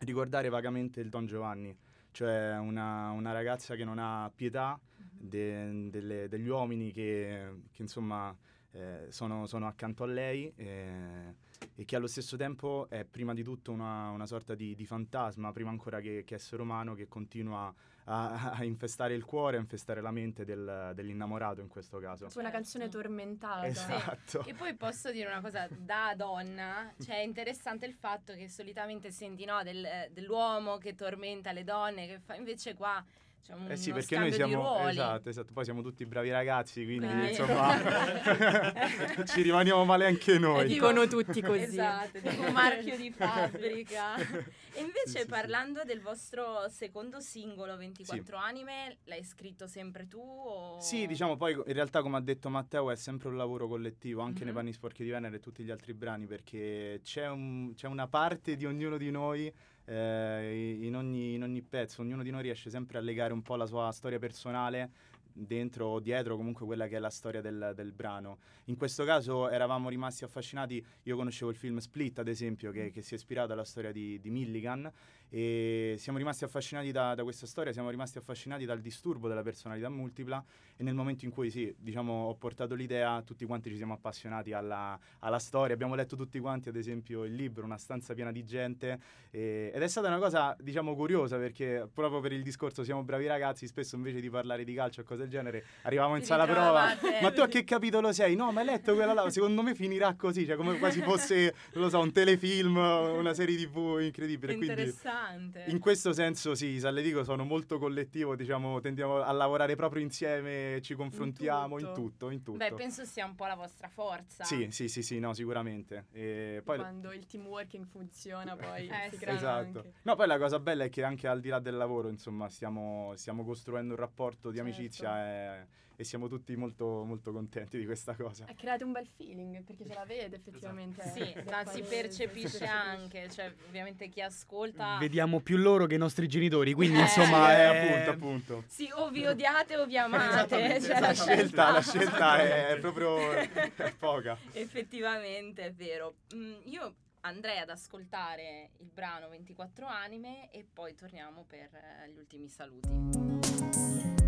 ricordare 0.00 0.48
vagamente 0.48 1.00
il 1.00 1.08
Don 1.08 1.26
Giovanni, 1.26 1.76
cioè 2.10 2.58
una, 2.58 3.10
una 3.10 3.32
ragazza 3.32 3.74
che 3.76 3.84
non 3.84 3.98
ha 3.98 4.30
pietà 4.34 4.78
de- 5.12 5.88
delle- 5.90 6.28
degli 6.28 6.48
uomini 6.48 6.92
che, 6.92 7.60
che, 7.70 7.82
insomma 7.82 8.36
eh, 8.72 9.06
sono, 9.10 9.46
sono 9.46 9.66
accanto 9.66 10.04
a 10.04 10.06
lei 10.06 10.52
eh, 10.56 11.34
e 11.74 11.84
che 11.84 11.96
allo 11.96 12.06
stesso 12.06 12.36
tempo 12.36 12.86
è 12.88 13.04
prima 13.04 13.34
di 13.34 13.42
tutto 13.42 13.72
una, 13.72 14.10
una 14.10 14.26
sorta 14.26 14.54
di, 14.54 14.74
di 14.74 14.84
fantasma, 14.84 15.52
prima 15.52 15.70
ancora 15.70 16.00
che, 16.00 16.24
che 16.24 16.34
essere 16.34 16.62
umano, 16.62 16.94
che 16.94 17.06
continua 17.08 17.72
a, 18.04 18.52
a 18.52 18.64
infestare 18.64 19.14
il 19.14 19.24
cuore, 19.24 19.58
a 19.58 19.60
infestare 19.60 20.00
la 20.00 20.10
mente 20.10 20.44
del- 20.44 20.92
dell'innamorato 20.94 21.60
in 21.60 21.68
questo 21.68 21.98
caso. 21.98 22.28
Su 22.28 22.40
una 22.40 22.50
canzone 22.50 22.88
tormentata. 22.88 23.66
Esatto. 23.66 24.44
E 24.44 24.54
poi 24.54 24.74
posso 24.74 25.12
dire 25.12 25.28
una 25.28 25.40
cosa, 25.40 25.68
da 25.70 26.14
donna, 26.16 26.92
cioè 27.00 27.16
è 27.16 27.22
interessante 27.22 27.86
il 27.86 27.94
fatto 27.94 28.34
che 28.34 28.48
solitamente 28.48 29.10
senti 29.12 29.44
no, 29.44 29.62
del- 29.62 29.84
eh, 29.84 30.10
dell'uomo 30.12 30.78
che 30.78 30.94
tormenta 30.94 31.52
le 31.52 31.62
donne, 31.62 32.06
che 32.06 32.18
fa 32.18 32.34
invece 32.34 32.74
qua 32.74 33.04
un 33.50 33.70
Eh 33.70 33.76
sì, 33.76 33.90
uno 33.90 33.98
perché 33.98 34.18
noi 34.18 34.32
siamo 34.32 34.88
esatto, 34.88 35.28
esatto, 35.28 35.52
poi 35.52 35.64
siamo 35.64 35.82
tutti 35.82 36.06
bravi 36.06 36.30
ragazzi, 36.30 36.84
quindi 36.84 37.06
Quindi- 37.06 37.28
insomma 37.30 37.74
ci 39.26 39.42
rimaniamo 39.42 39.84
male 39.84 40.06
anche 40.06 40.34
E 40.34 40.38
noi. 40.38 40.66
dicono 40.68 41.06
tutti 41.06 41.40
così. 41.42 41.60
Esatto, 41.62 42.18
tipo 42.22 42.42
un 42.42 42.52
marchio 42.52 42.96
di 42.96 43.10
fabbrica. 43.10 44.16
E 44.16 44.80
invece 44.80 45.00
Sì, 45.06 45.10
sì, 45.10 45.18
sì. 45.20 45.26
parlando 45.26 45.82
del 45.84 46.00
vostro 46.00 46.68
secondo 46.68 47.20
singolo 47.20 47.76
24 47.76 48.36
anime, 48.36 48.98
l'hai 49.04 49.22
scritto 49.24 49.66
sempre 49.66 50.06
tu? 50.08 50.20
O... 50.20 50.80
Sì, 50.80 51.06
diciamo 51.06 51.36
poi 51.36 51.52
in 51.52 51.72
realtà 51.72 52.00
come 52.00 52.16
ha 52.16 52.20
detto 52.20 52.48
Matteo 52.48 52.90
è 52.90 52.96
sempre 52.96 53.28
un 53.28 53.36
lavoro 53.36 53.66
collettivo, 53.68 54.22
anche 54.22 54.44
nei 54.44 54.52
Mhm. 54.52 54.58
panni 54.58 54.72
sporchi 54.72 55.02
di 55.02 55.10
Venere 55.10 55.36
e 55.36 55.40
tutti 55.40 55.62
gli 55.62 55.70
altri 55.70 55.92
brani, 55.94 56.26
perché 56.26 57.00
c'è, 57.02 57.28
un- 57.28 57.72
c'è 57.74 57.86
una 57.88 58.06
parte 58.06 58.56
di 58.56 58.64
ognuno 58.66 58.96
di 58.96 59.10
noi 59.10 59.52
eh, 59.84 60.78
in, 60.80 60.96
ogni, 60.96 61.34
in 61.34 61.42
ogni 61.42 61.62
pezzo, 61.62 62.02
ognuno 62.02 62.22
di 62.22 62.30
noi 62.30 62.42
riesce 62.42 62.70
sempre 62.70 62.98
a 62.98 63.00
legare 63.00 63.32
un 63.32 63.42
po' 63.42 63.56
la 63.56 63.66
sua 63.66 63.90
storia 63.92 64.18
personale 64.18 64.90
dentro 65.32 65.86
o 65.86 66.00
dietro 66.00 66.36
comunque 66.36 66.66
quella 66.66 66.86
che 66.86 66.96
è 66.96 66.98
la 66.98 67.10
storia 67.10 67.40
del, 67.40 67.72
del 67.74 67.92
brano. 67.92 68.38
In 68.66 68.76
questo 68.76 69.04
caso 69.04 69.48
eravamo 69.48 69.88
rimasti 69.88 70.24
affascinati, 70.24 70.84
io 71.02 71.16
conoscevo 71.16 71.50
il 71.50 71.56
film 71.56 71.78
Split 71.78 72.18
ad 72.18 72.28
esempio 72.28 72.70
che, 72.70 72.90
che 72.90 73.02
si 73.02 73.14
è 73.14 73.16
ispirato 73.16 73.52
alla 73.52 73.64
storia 73.64 73.92
di, 73.92 74.20
di 74.20 74.30
Milligan 74.30 74.90
e 75.34 75.94
siamo 75.96 76.18
rimasti 76.18 76.44
affascinati 76.44 76.92
da, 76.92 77.14
da 77.14 77.22
questa 77.22 77.46
storia, 77.46 77.72
siamo 77.72 77.88
rimasti 77.88 78.18
affascinati 78.18 78.66
dal 78.66 78.80
disturbo 78.82 79.28
della 79.28 79.42
personalità 79.42 79.88
multipla 79.88 80.44
e 80.76 80.82
nel 80.82 80.92
momento 80.92 81.24
in 81.24 81.30
cui 81.30 81.50
sì, 81.50 81.74
diciamo, 81.78 82.26
ho 82.26 82.34
portato 82.34 82.74
l'idea, 82.74 83.22
tutti 83.22 83.46
quanti 83.46 83.70
ci 83.70 83.76
siamo 83.76 83.94
appassionati 83.94 84.52
alla, 84.52 84.98
alla 85.20 85.38
storia, 85.38 85.72
abbiamo 85.72 85.94
letto 85.94 86.16
tutti 86.16 86.38
quanti 86.38 86.68
ad 86.68 86.76
esempio 86.76 87.24
il 87.24 87.34
libro, 87.34 87.64
una 87.64 87.78
stanza 87.78 88.12
piena 88.12 88.30
di 88.30 88.44
gente 88.44 89.00
e- 89.30 89.70
ed 89.72 89.80
è 89.80 89.88
stata 89.88 90.08
una 90.08 90.18
cosa 90.18 90.54
diciamo 90.60 90.94
curiosa 90.94 91.38
perché 91.38 91.88
proprio 91.90 92.20
per 92.20 92.32
il 92.32 92.42
discorso 92.42 92.84
siamo 92.84 93.02
bravi 93.02 93.26
ragazzi, 93.26 93.66
spesso 93.66 93.96
invece 93.96 94.20
di 94.20 94.28
parlare 94.28 94.64
di 94.64 94.74
calcio 94.74 95.00
o 95.00 95.04
cose 95.04 95.21
del 95.22 95.30
genere 95.30 95.64
arrivavamo 95.82 96.16
in 96.16 96.24
sala 96.24 96.46
prova, 96.46 96.96
ma 97.20 97.32
tu 97.32 97.40
a 97.40 97.48
che 97.48 97.64
capitolo 97.64 98.12
sei? 98.12 98.34
No, 98.36 98.52
ma 98.52 98.60
hai 98.60 98.66
letto 98.66 98.94
quella 98.94 99.12
là, 99.12 99.30
secondo 99.30 99.62
me 99.62 99.74
finirà 99.74 100.14
così, 100.14 100.44
cioè 100.46 100.56
come 100.56 100.78
quasi 100.78 101.00
fosse, 101.00 101.54
non 101.72 101.84
lo 101.84 101.88
so, 101.88 102.00
un 102.00 102.12
telefilm, 102.12 102.76
una 102.76 103.34
serie 103.34 103.56
tv 103.56 103.98
incredibile, 104.00 104.56
quindi... 104.56 104.82
Interessante. 104.82 105.64
In 105.68 105.78
questo 105.78 106.12
senso 106.12 106.54
sì, 106.54 106.78
Salletico 106.78 107.24
sono 107.24 107.44
molto 107.44 107.78
collettivo, 107.78 108.34
diciamo, 108.36 108.80
tendiamo 108.80 109.22
a 109.22 109.32
lavorare 109.32 109.76
proprio 109.76 110.02
insieme, 110.02 110.80
ci 110.82 110.94
confrontiamo 110.94 111.78
in 111.78 111.86
tutto. 111.86 112.00
tutto, 112.00 112.30
in 112.30 112.42
tutto. 112.42 112.58
Beh, 112.58 112.72
penso 112.74 113.04
sia 113.04 113.24
un 113.24 113.34
po' 113.34 113.46
la 113.46 113.54
vostra 113.54 113.88
forza. 113.88 114.44
Sì, 114.44 114.68
sì, 114.70 114.88
sì, 114.88 115.02
sì, 115.02 115.18
no, 115.18 115.32
sicuramente. 115.34 116.06
E 116.12 116.60
poi 116.64 116.78
Quando 116.78 117.12
il 117.12 117.26
team 117.26 117.46
working 117.46 117.86
funziona 117.86 118.56
poi 118.56 118.88
Eh, 118.92 119.10
si 119.10 119.18
sì. 119.18 119.24
Esatto. 119.28 119.78
anche. 119.78 119.92
No, 120.02 120.16
poi 120.16 120.26
la 120.26 120.38
cosa 120.38 120.58
bella 120.58 120.84
è 120.84 120.88
che 120.88 121.02
anche 121.02 121.26
al 121.26 121.40
di 121.40 121.48
là 121.48 121.58
del 121.60 121.76
lavoro, 121.76 122.08
insomma, 122.08 122.48
stiamo, 122.48 123.12
stiamo 123.16 123.44
costruendo 123.44 123.94
un 123.94 124.00
rapporto 124.00 124.50
di 124.50 124.56
Certo. 124.56 124.70
amicizia 124.70 125.11
e, 125.18 125.66
e 125.96 126.04
siamo 126.04 126.28
tutti 126.28 126.56
molto, 126.56 127.04
molto 127.04 127.32
contenti 127.32 127.78
di 127.78 127.84
questa 127.84 128.14
cosa. 128.14 128.46
E 128.46 128.54
create 128.54 128.84
un 128.84 128.92
bel 128.92 129.06
feeling 129.06 129.62
perché 129.62 129.86
ce 129.86 129.94
la 129.94 130.04
vede 130.04 130.36
effettivamente. 130.36 131.02
Sì, 131.10 131.20
ed 131.20 131.46
è 131.46 131.50
ma 131.50 131.58
si 131.64 131.80
palese, 131.80 131.82
percepisce 131.82 132.56
si 132.58 132.64
anche, 132.64 133.30
cioè 133.30 133.52
ovviamente 133.66 134.08
chi 134.08 134.20
ascolta... 134.20 134.98
Vediamo 134.98 135.40
più 135.40 135.56
loro 135.56 135.86
che 135.86 135.94
i 135.94 135.98
nostri 135.98 136.26
genitori, 136.28 136.72
quindi 136.72 136.98
Eh, 136.98 137.02
insomma... 137.02 137.52
Eh, 137.52 137.56
è- 137.56 137.64
appunto, 137.64 138.10
appunto. 138.10 138.64
Sì, 138.66 138.88
o 138.94 139.10
vi 139.10 139.26
odiate 139.26 139.76
o 139.76 139.86
vi 139.86 139.96
amate. 139.98 140.80
Cioè, 140.80 141.00
la 141.00 141.14
scelta, 141.14 141.70
la 141.70 141.82
scelta 141.82 142.38
è, 142.40 142.78
proprio 142.80 143.30
è 143.30 143.94
poca. 143.98 144.36
Effettivamente 144.52 145.66
è 145.66 145.72
vero. 145.72 146.16
Mm, 146.34 146.54
io 146.64 146.94
andrei 147.20 147.58
ad 147.58 147.70
ascoltare 147.70 148.70
il 148.78 148.90
brano 148.92 149.28
24 149.28 149.86
anime 149.86 150.50
e 150.50 150.66
poi 150.70 150.94
torniamo 150.94 151.44
per 151.46 151.68
eh, 151.74 152.10
gli 152.10 152.18
ultimi 152.18 152.48
saluti. 152.48 154.20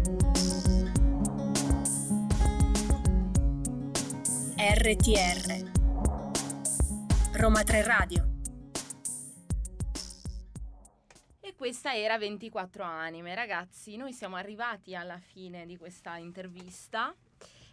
RTR 4.56 5.70
Roma 7.32 7.62
3 7.62 7.82
Radio 7.82 8.32
E 11.40 11.54
questa 11.56 11.94
era 11.94 12.18
24 12.18 12.82
anime. 12.82 13.34
Ragazzi, 13.34 13.96
noi 13.96 14.12
siamo 14.12 14.36
arrivati 14.36 14.94
alla 14.94 15.18
fine 15.18 15.66
di 15.66 15.76
questa 15.76 16.16
intervista. 16.16 17.14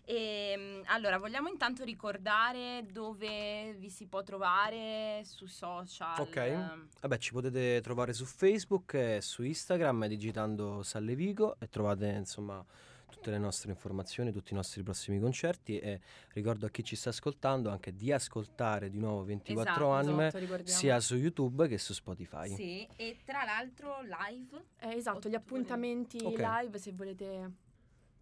E, 0.03 0.55
mm, 0.57 0.81
allora, 0.85 1.17
vogliamo 1.17 1.47
intanto 1.47 1.83
ricordare 1.83 2.85
dove 2.91 3.73
vi 3.77 3.89
si 3.89 4.07
può 4.07 4.23
trovare 4.23 5.21
sui 5.23 5.47
social. 5.47 6.19
Ok. 6.19 6.89
Vabbè, 7.01 7.17
ci 7.17 7.31
potete 7.31 7.79
trovare 7.81 8.13
su 8.13 8.25
Facebook 8.25 8.93
e 8.93 9.19
su 9.21 9.43
Instagram 9.43 10.07
digitando 10.07 10.83
Sallevigo 10.83 11.57
e 11.59 11.69
trovate 11.69 12.07
insomma 12.07 12.63
tutte 13.11 13.29
le 13.29 13.37
nostre 13.37 13.69
informazioni, 13.69 14.31
tutti 14.31 14.53
i 14.53 14.55
nostri 14.55 14.81
prossimi 14.81 15.19
concerti 15.19 15.77
e 15.77 15.99
ricordo 16.29 16.65
a 16.65 16.69
chi 16.69 16.83
ci 16.83 16.95
sta 16.95 17.09
ascoltando 17.09 17.69
anche 17.69 17.93
di 17.93 18.11
ascoltare 18.11 18.89
di 18.89 18.97
nuovo 18.97 19.23
24 19.25 19.71
Esatto, 19.71 19.91
anime 19.91 20.27
Esatto, 20.27 20.65
sia 20.65 20.99
su 20.99 21.15
YouTube 21.15 21.67
che 21.67 21.77
su 21.77 21.93
Spotify. 21.93 22.47
Sì, 22.55 22.87
e 22.95 23.17
tra 23.23 23.43
l'altro 23.43 23.97
live. 24.01 24.65
Eh, 24.79 24.95
esatto, 24.95 25.29
gli 25.29 25.35
appuntamenti 25.35 26.23
Ok. 26.23 26.39
live 26.39 26.77
se 26.79 26.91
volete... 26.93 27.51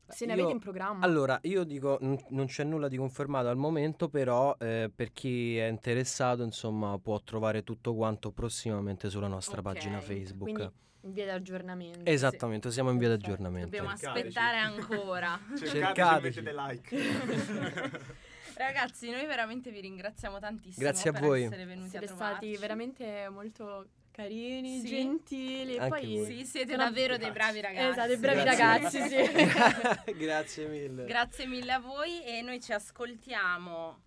Se 0.10 0.26
ne 0.26 0.34
Io- 0.34 0.40
avete 0.40 0.54
in 0.54 0.60
programma. 0.60 1.06
Allora, 1.06 1.40
io 1.44 1.64
dico, 1.64 1.98
n- 2.02 2.18
non 2.30 2.46
c'è 2.48 2.64
nulla 2.64 2.88
di 2.88 2.98
confermato 2.98 3.48
al 3.50 3.58
momento, 3.58 4.10
però 4.10 4.56
eh, 4.60 4.92
per 4.94 5.12
chi 5.12 5.58
è 5.58 5.68
interessato, 5.68 6.44
insomma, 6.44 6.98
può 7.00 7.20
trovare 7.22 7.64
tutto 7.64 7.94
quanto 7.96 8.32
prossimamente 8.32 9.10
sulla 9.10 9.28
nostra 9.28 9.58
Ok, 9.60 9.64
pagina 9.64 10.00
Facebook. 10.02 10.52
Quindi 10.52 10.72
in 11.04 11.14
via 11.14 11.24
di 11.24 11.30
aggiornamento. 11.30 12.02
Esattamente, 12.04 12.72
siamo 12.72 12.90
in 12.92 12.98
via 12.98 13.08
Perfetto. 13.08 13.28
d'aggiornamento. 13.32 13.70
Dobbiamo 13.70 13.96
Cercateci. 13.98 14.28
aspettare 14.28 14.58
ancora. 15.08 15.40
Cercateci, 15.58 16.42
mettete 16.42 16.54
like. 16.54 16.98
Ragazzi, 18.56 19.10
noi 19.10 19.26
veramente 19.26 19.72
vi 19.72 19.80
ringraziamo 19.80 20.38
tantissimo 20.40 20.86
Grazie 20.86 21.12
a 21.12 21.14
per 21.14 21.22
voi. 21.22 21.44
essere 21.44 21.64
venuti 21.66 21.90
Siete 21.92 22.06
a 22.06 22.08
trovarci. 22.10 22.36
stati 22.48 22.58
veramente 22.58 23.30
molto 23.32 23.86
carini, 24.20 24.80
Sì. 24.82 24.88
gentili. 24.88 25.78
Anche 25.78 25.88
poi 26.00 26.16
voi. 26.18 26.26
Sì, 26.26 26.46
siete 26.46 26.72
Sono- 26.74 26.84
davvero 26.84 27.18
dei 27.18 27.32
bravi 27.32 27.62
ragazzi. 27.62 27.88
Esatto, 27.90 28.08
dei 28.08 28.18
bravi 28.18 28.42
Grazie. 28.42 28.66
ragazzi, 28.66 30.06
sì. 30.06 30.14
Grazie 30.18 30.68
mille. 30.68 31.06
Grazie 31.06 31.46
mille 31.48 31.72
a 31.72 31.80
voi 31.80 32.22
e 32.24 32.42
noi 32.42 32.60
ci 32.62 32.74
ascoltiamo 32.74 34.02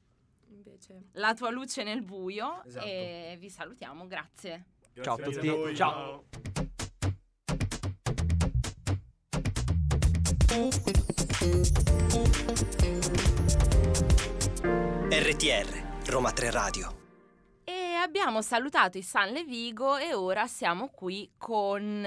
Invece 0.54 1.04
La 1.12 1.32
tua 1.34 1.48
luce 1.50 1.82
nel 1.82 2.02
buio 2.02 2.62
Esatto. 2.66 2.84
e 2.84 3.36
vi 3.38 3.48
salutiamo, 3.48 4.06
grazie. 4.06 4.66
Ciao 5.00 5.14
a 5.14 5.16
Grazie 5.16 5.34
tutti. 5.34 5.48
voi, 5.48 5.74
Ciao. 5.74 6.24
RTR, 15.10 16.10
Roma 16.10 16.32
3 16.32 16.50
Radio. 16.50 17.01
Abbiamo 18.02 18.42
salutato 18.42 18.98
i 18.98 19.02
San 19.02 19.30
Levigo 19.30 19.96
e 19.96 20.12
ora 20.12 20.48
siamo 20.48 20.88
qui 20.88 21.30
con 21.36 22.04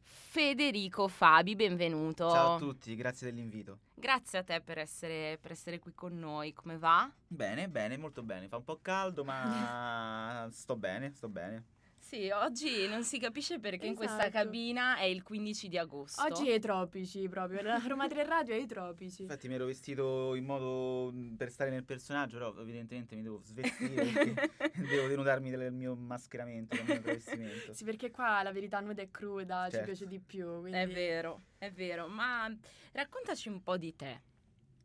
Federico 0.00 1.06
Fabi, 1.06 1.54
benvenuto. 1.54 2.30
Ciao 2.30 2.54
a 2.54 2.58
tutti, 2.58 2.96
grazie 2.96 3.30
dell'invito. 3.30 3.80
Grazie 3.92 4.38
a 4.38 4.42
te 4.42 4.62
per 4.62 4.78
essere, 4.78 5.36
per 5.38 5.50
essere 5.50 5.78
qui 5.80 5.92
con 5.92 6.18
noi, 6.18 6.54
come 6.54 6.78
va? 6.78 7.12
Bene, 7.26 7.68
bene, 7.68 7.98
molto 7.98 8.22
bene. 8.22 8.48
Fa 8.48 8.56
un 8.56 8.64
po' 8.64 8.78
caldo, 8.80 9.22
ma 9.22 10.48
sto 10.50 10.76
bene, 10.76 11.12
sto 11.14 11.28
bene. 11.28 11.62
Sì, 12.04 12.28
oggi 12.28 12.86
non 12.86 13.02
si 13.02 13.18
capisce 13.18 13.58
perché 13.58 13.86
in 13.86 13.94
questa 13.94 14.26
Esatto. 14.26 14.44
cabina 14.44 14.98
è 14.98 15.04
il 15.04 15.22
15 15.22 15.68
di 15.68 15.78
agosto. 15.78 16.22
oggi 16.22 16.50
è 16.50 16.58
tropici 16.60 17.26
proprio, 17.30 17.62
la 17.62 17.82
Roma 17.86 18.06
3 18.06 18.24
Radio 18.24 18.54
è 18.54 18.58
ai 18.58 18.66
tropici. 18.66 19.22
Infatti 19.22 19.48
mi 19.48 19.54
ero 19.54 19.64
vestito 19.64 20.34
in 20.34 20.44
modo 20.44 21.10
mh, 21.10 21.36
per 21.36 21.50
stare 21.50 21.70
nel 21.70 21.82
personaggio, 21.84 22.36
però 22.36 22.54
evidentemente 22.60 23.16
mi 23.16 23.22
devo 23.22 23.40
svestire 23.42 24.04
devo 24.76 25.06
denudarmi 25.08 25.48
del 25.50 25.72
mio 25.72 25.96
mascheramento, 25.96 26.76
del 26.76 26.84
mio 26.84 27.00
travestimento. 27.00 27.72
Sì, 27.72 27.84
perché 27.84 28.10
qua 28.10 28.42
la 28.42 28.52
verità 28.52 28.80
nuda 28.80 29.00
e 29.00 29.10
cruda 29.10 29.64
ci 29.64 29.70
Certo. 29.76 29.86
piace 29.86 30.06
di 30.06 30.20
più. 30.20 30.60
Quindi... 30.60 30.78
È 30.78 30.86
vero, 30.86 31.40
è 31.56 31.70
vero, 31.70 32.06
ma 32.06 32.54
raccontaci 32.92 33.48
un 33.48 33.62
po' 33.62 33.78
di 33.78 33.96
te. 33.96 34.20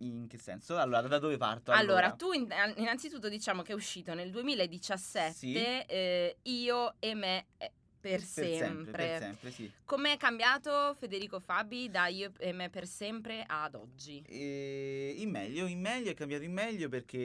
In 0.02 0.28
che 0.28 0.38
senso? 0.38 0.78
Allora, 0.78 1.08
da 1.08 1.20
dove 1.20 1.38
parto? 1.38 1.72
Allora, 1.72 2.12
tu 2.12 2.32
in- 2.32 2.48
innanzitutto 2.78 3.28
diciamo 3.28 3.64
che 3.64 3.74
è 3.74 3.76
uscito 3.76 4.14
nel 4.14 4.32
2017 4.32 5.34
Sì. 5.34 5.54
eh, 5.54 6.38
Io 6.44 6.94
e 7.00 7.14
me 7.16 7.48
eh, 7.58 7.72
per, 8.00 8.22
sempre. 8.22 8.92
Per 8.92 9.20
sempre, 9.20 9.52
sì. 9.52 9.70
Com'è 9.84 10.16
cambiato 10.16 10.96
Federico 10.98 11.42
Fabi 11.42 11.90
da 11.90 12.08
Io 12.08 12.32
e 12.38 12.54
me 12.54 12.70
per 12.70 12.88
sempre 12.88 13.44
ad 13.46 13.76
oggi? 13.76 14.24
E 14.26 15.16
in 15.18 15.30
meglio, 15.30 15.66
in 15.68 15.82
meglio, 15.82 16.12
è 16.12 16.14
cambiato 16.14 16.44
in 16.44 16.54
meglio 16.54 16.88
perché 16.88 17.18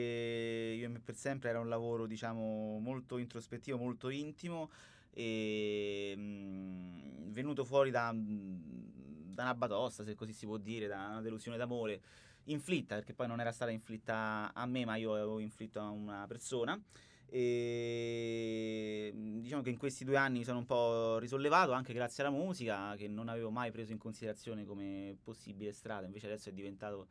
io 0.77 0.85
e 0.85 0.87
me 0.89 0.99
per 0.99 1.15
sempre 1.15 1.49
era 1.49 1.61
un 1.61 1.69
lavoro, 1.69 2.05
diciamo, 2.05 2.77
molto 2.79 3.17
introspettivo, 3.17 3.77
molto 3.77 4.09
intimo 4.09 4.69
e 5.11 6.13
mm, 6.17 7.31
venuto 7.31 7.63
fuori 7.63 7.89
da, 7.89 8.13
da 8.13 9.43
una 9.43 9.55
batosta, 9.55 10.03
se 10.03 10.13
così 10.13 10.33
si 10.33 10.45
può 10.45 10.57
dire, 10.57 10.87
da 10.87 11.07
una 11.07 11.21
delusione 11.21 11.55
d'amore 11.55 12.01
inflitta, 12.45 12.95
perché 12.95 13.13
poi 13.13 13.27
non 13.27 13.39
era 13.39 13.51
stata 13.51 13.71
inflitta 13.71 14.51
a 14.53 14.65
me, 14.65 14.85
ma 14.85 14.95
io 14.95 15.13
avevo 15.13 15.39
inflitto 15.39 15.79
a 15.79 15.89
una 15.89 16.25
persona. 16.27 16.79
E 17.27 19.11
mm, 19.13 19.39
diciamo 19.39 19.61
che 19.61 19.69
in 19.69 19.77
questi 19.77 20.05
due 20.05 20.15
anni 20.17 20.39
mi 20.39 20.43
sono 20.43 20.59
un 20.59 20.65
po' 20.65 21.17
risollevato 21.17 21.71
anche 21.71 21.93
grazie 21.93 22.23
alla 22.23 22.31
musica 22.31 22.95
che 22.95 23.07
non 23.07 23.29
avevo 23.29 23.49
mai 23.49 23.71
preso 23.71 23.91
in 23.91 23.97
considerazione 23.97 24.63
come 24.63 25.17
possibile 25.23 25.71
strada, 25.71 26.05
invece 26.05 26.27
adesso 26.27 26.49
è 26.49 26.53
diventato 26.53 27.07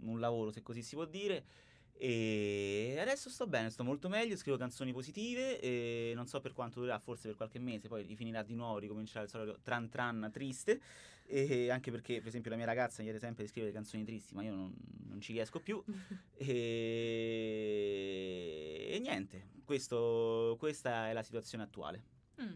un 0.00 0.18
lavoro, 0.20 0.50
se 0.50 0.62
così 0.62 0.82
si 0.82 0.94
può 0.96 1.04
dire. 1.04 1.44
E 1.96 2.96
adesso 2.98 3.30
sto 3.30 3.46
bene, 3.46 3.70
sto 3.70 3.84
molto 3.84 4.08
meglio, 4.08 4.36
scrivo 4.36 4.56
canzoni 4.56 4.92
positive 4.92 5.60
e 5.60 6.12
non 6.14 6.26
so 6.26 6.40
per 6.40 6.52
quanto 6.52 6.80
durerà, 6.80 6.98
forse 6.98 7.28
per 7.28 7.36
qualche 7.36 7.58
mese, 7.58 7.88
poi 7.88 8.02
rifinirà 8.02 8.42
di 8.42 8.54
nuovo, 8.54 8.78
ricomincerà 8.78 9.22
il 9.22 9.28
solito 9.28 9.58
tran 9.62 9.88
tran 9.88 10.30
triste. 10.32 10.80
E 11.26 11.70
anche 11.70 11.90
perché, 11.90 12.18
per 12.18 12.26
esempio, 12.28 12.50
la 12.50 12.56
mia 12.56 12.66
ragazza 12.66 12.98
mi 12.98 13.04
chiede 13.04 13.18
sempre 13.18 13.44
di 13.44 13.48
scrivere 13.48 13.72
canzoni 13.72 14.04
tristi, 14.04 14.34
ma 14.34 14.42
io 14.42 14.54
non, 14.54 14.74
non 15.06 15.20
ci 15.20 15.32
riesco 15.32 15.60
più. 15.60 15.82
E, 16.36 16.50
e 18.90 18.98
niente, 18.98 19.48
questo- 19.64 20.56
questa 20.58 21.08
è 21.08 21.12
la 21.12 21.22
situazione 21.22 21.64
attuale. 21.64 22.02
Mm. 22.42 22.52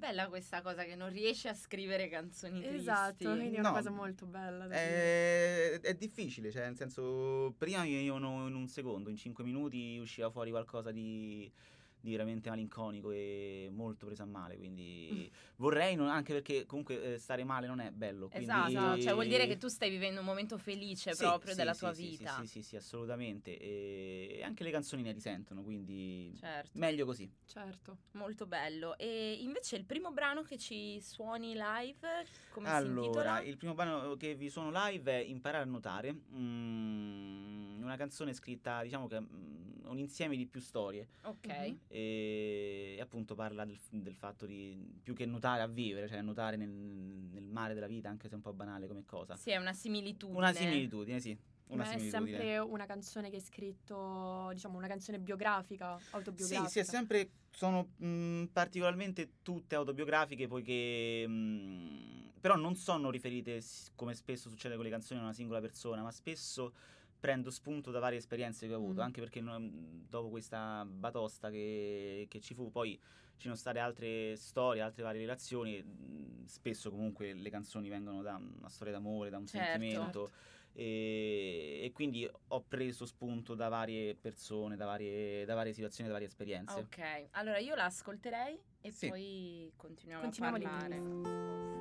Bella 0.00 0.28
questa 0.28 0.62
cosa 0.62 0.84
che 0.84 0.94
non 0.96 1.10
riesci 1.10 1.46
a 1.46 1.52
scrivere 1.54 2.08
canzoni 2.08 2.58
tristi. 2.60 2.76
Esatto, 2.78 3.30
quindi 3.36 3.56
è 3.56 3.58
una 3.58 3.68
No, 3.68 3.74
cosa 3.74 3.90
molto 3.90 4.24
bella. 4.24 4.66
da 4.66 4.74
dire. 4.74 5.72
È, 5.74 5.80
è 5.80 5.94
difficile, 5.94 6.50
cioè 6.50 6.64
nel 6.64 6.76
senso, 6.76 7.52
prima 7.58 7.82
venivano 7.82 8.48
in 8.48 8.54
un 8.54 8.66
secondo, 8.66 9.10
in 9.10 9.16
cinque 9.16 9.44
minuti 9.44 9.98
usciva 10.00 10.30
fuori 10.30 10.48
qualcosa 10.50 10.90
di, 10.90 11.52
di 12.00 12.10
veramente 12.10 12.48
malinconico 12.48 13.10
e 13.10 13.68
molto 13.72 14.06
preso 14.06 14.22
a 14.22 14.26
male, 14.26 14.56
quindi 14.56 15.30
vorrei, 15.56 15.94
non- 15.96 16.08
anche 16.08 16.32
perché 16.32 16.66
comunque 16.66 17.14
eh, 17.14 17.18
stare 17.18 17.44
male 17.44 17.66
non 17.66 17.80
è 17.80 17.90
bello. 17.90 18.28
Quindi... 18.28 18.50
Esatto, 18.50 19.00
cioè 19.00 19.12
vuol 19.12 19.26
dire 19.26 19.46
che 19.46 19.56
tu 19.56 19.68
stai 19.68 19.90
vivendo 19.90 20.20
un 20.20 20.26
momento 20.26 20.58
felice 20.58 21.12
Sì, 21.12 21.24
proprio 21.24 21.52
sì, 21.52 21.58
della 21.58 21.74
sì, 21.74 21.78
tua 21.80 21.92
vita. 21.92 22.36
Sì, 22.36 22.46
sì, 22.46 22.46
sì, 22.46 22.62
sì, 22.62 22.76
assolutamente. 22.76 23.58
E 23.58 24.40
anche 24.42 24.64
le 24.64 24.70
canzoni 24.70 25.02
ne 25.02 25.12
risentono, 25.12 25.62
quindi 25.62 26.34
Certo. 26.38 26.78
meglio 26.78 27.04
così. 27.04 27.30
Certo. 27.46 27.98
Molto 28.12 28.46
bello. 28.46 28.96
E 28.96 29.38
invece 29.40 29.76
il 29.76 29.84
primo 29.84 30.12
brano 30.12 30.42
che 30.42 30.58
ci 30.58 31.00
suoni 31.00 31.54
live, 31.54 32.26
come 32.50 32.68
si 32.68 32.74
allora, 32.74 33.40
il 33.40 33.56
primo 33.56 33.74
brano 33.74 34.16
che 34.16 34.34
vi 34.34 34.48
suono 34.48 34.70
live 34.72 35.12
è 35.12 35.24
Imparare 35.24 35.64
a 35.64 35.66
nuotare, 35.66 36.12
mm, 36.12 37.82
una 37.82 37.96
canzone 37.96 38.32
scritta, 38.32 38.82
diciamo 38.82 39.06
che 39.06 39.20
mm, 39.20 39.49
un 39.90 39.98
insieme 39.98 40.36
di 40.36 40.46
più 40.46 40.60
storie 40.60 41.08
Ok. 41.22 41.46
Mhm. 41.48 41.78
e 41.88 42.98
appunto 43.00 43.34
parla 43.34 43.64
del, 43.64 43.78
del 43.90 44.14
fatto 44.14 44.46
di 44.46 44.98
più 45.02 45.14
che 45.14 45.26
nuotare 45.26 45.62
a 45.62 45.66
vivere, 45.66 46.08
cioè 46.08 46.22
nuotare 46.22 46.56
nel, 46.56 46.68
nel 46.68 47.44
mare 47.44 47.74
della 47.74 47.86
vita, 47.86 48.08
anche 48.08 48.26
se 48.28 48.32
è 48.32 48.36
un 48.36 48.42
po' 48.42 48.52
banale 48.52 48.86
come 48.86 49.04
cosa. 49.04 49.36
Sì, 49.36 49.50
è 49.50 49.56
una 49.56 49.72
similitudine. 49.72 50.38
Una 50.38 50.52
similitudine, 50.52 51.20
sì. 51.20 51.36
Una 51.68 51.84
Ma 51.84 51.90
è 51.92 51.98
sempre 51.98 52.58
una 52.58 52.84
canzone 52.84 53.30
che 53.30 53.36
è 53.36 53.40
scritto, 53.40 54.50
diciamo, 54.52 54.76
una 54.76 54.88
canzone 54.88 55.20
biografica, 55.20 55.96
autobiografica. 56.10 56.66
Sì, 56.66 56.72
sì, 56.72 56.78
è 56.80 56.84
sempre, 56.84 57.30
sono 57.50 57.90
mh, 57.96 58.46
particolarmente 58.52 59.34
tutte 59.42 59.76
autobiografiche 59.76 60.48
poiché 60.48 61.26
mh, 61.28 62.32
però 62.40 62.56
non 62.56 62.74
sono 62.74 63.10
riferite, 63.10 63.60
come 63.94 64.14
spesso 64.14 64.48
succede 64.48 64.74
con 64.74 64.84
le 64.84 64.90
canzoni, 64.90 65.20
a 65.20 65.22
una 65.22 65.32
singola 65.32 65.60
persona, 65.60 66.02
ma 66.02 66.10
spesso 66.10 66.72
prendo 67.20 67.50
spunto 67.50 67.90
da 67.90 67.98
varie 68.00 68.18
esperienze 68.18 68.66
che 68.66 68.72
ho 68.72 68.76
avuto, 68.78 69.00
Mm. 69.00 69.04
anche 69.04 69.20
perché 69.20 69.40
non- 69.42 70.06
dopo 70.08 70.30
questa 70.30 70.84
batosta 70.86 71.50
che, 71.50 72.26
che 72.28 72.40
ci 72.40 72.54
fu, 72.54 72.70
poi 72.70 72.98
ci 73.36 73.42
sono 73.46 73.54
state 73.54 73.78
altre 73.78 74.36
storie, 74.36 74.80
altre 74.80 75.02
varie 75.02 75.20
relazioni, 75.20 75.82
mh, 75.82 76.44
spesso 76.46 76.90
comunque 76.90 77.32
le 77.34 77.50
canzoni 77.50 77.88
vengono 77.88 78.22
da 78.22 78.36
una 78.36 78.68
storia 78.68 78.92
d'amore, 78.94 79.30
da 79.30 79.38
un 79.38 79.46
Certo. 79.46 79.70
sentimento. 79.70 80.30
E, 80.72 81.80
e 81.82 81.90
quindi 81.92 82.28
ho 82.48 82.64
preso 82.66 83.04
spunto 83.04 83.54
da 83.54 83.68
varie 83.68 84.14
persone, 84.14 84.76
da 84.76 84.84
varie, 84.86 85.44
da 85.44 85.54
varie 85.54 85.72
situazioni, 85.72 86.08
da 86.08 86.14
varie 86.14 86.28
esperienze. 86.28 86.80
Ok, 86.80 87.28
allora 87.32 87.58
io 87.58 87.74
la 87.74 87.84
ascolterei 87.86 88.58
e 88.80 88.90
Sì. 88.92 89.08
poi 89.08 89.72
continuiamo, 89.76 90.22
Continuiamo 90.22 90.56
a 90.56 90.60
parlare. 90.60 91.79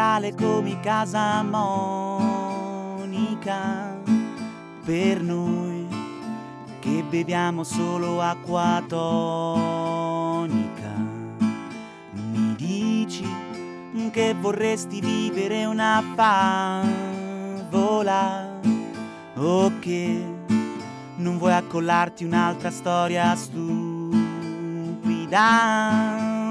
Funerale 0.00 0.34
come 0.34 0.80
casa 0.80 1.42
Monica 1.42 1.98
per 4.82 5.20
noi 5.22 5.86
che 6.78 7.04
beviamo 7.06 7.62
solo 7.62 8.22
acqua 8.22 8.82
tonica. 8.88 9.78
Mi 12.12 12.54
dici 12.56 13.28
che 14.10 14.34
vorresti 14.40 15.00
vivere 15.00 15.66
una 15.66 16.02
favola 17.76 18.58
o 19.34 19.72
che 19.80 20.24
non 21.16 21.36
vuoi 21.36 21.52
accollarti 21.52 22.24
un'altra 22.24 22.70
storia 22.70 23.36
stupida. 23.36 23.58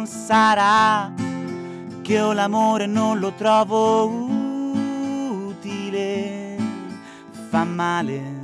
Sarà 0.06 1.29
che 2.10 2.16
io 2.16 2.34
l'amore 2.34 2.88
non 2.88 3.20
lo 3.20 3.34
trovo 3.34 4.08
utile, 5.46 6.58
fa 7.50 7.64
male 7.64 8.40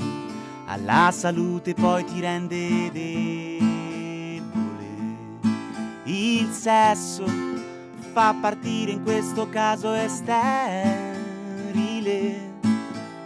alla 0.67 1.09
salute 1.11 1.73
poi 1.73 2.05
ti 2.05 2.19
rende 2.19 2.91
debole. 2.91 3.63
Il 6.03 6.51
sesso 6.51 7.25
fa 8.13 8.35
partire 8.39 8.91
in 8.91 9.01
questo 9.01 9.49
caso 9.49 9.93
è 9.93 10.07
sterile. 10.09 10.43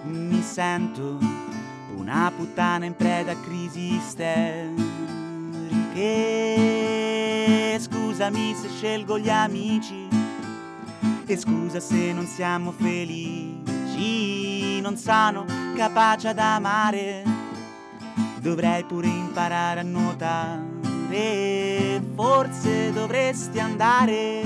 Mi 0.03 0.41
sento 0.41 1.17
una 1.97 2.31
puttana 2.33 2.85
in 2.85 2.95
preda 2.95 3.33
a 3.33 3.35
crisi 3.35 3.93
isteriche. 3.95 4.87
Scusami 7.77 8.55
se 8.55 8.69
scelgo 8.69 9.19
gli 9.19 9.29
amici 9.29 10.18
e 11.31 11.37
scusa 11.37 11.79
se 11.79 12.11
non 12.11 12.25
siamo 12.25 12.71
felici, 12.71 14.81
non 14.81 14.97
sono 14.97 15.45
capace 15.75 16.29
ad 16.29 16.39
amare, 16.39 17.23
dovrei 18.41 18.83
pure 18.83 19.05
imparare 19.05 19.81
a 19.81 19.83
nuotare, 19.83 22.01
forse 22.15 22.91
dovresti 22.91 23.59
andare 23.59 24.41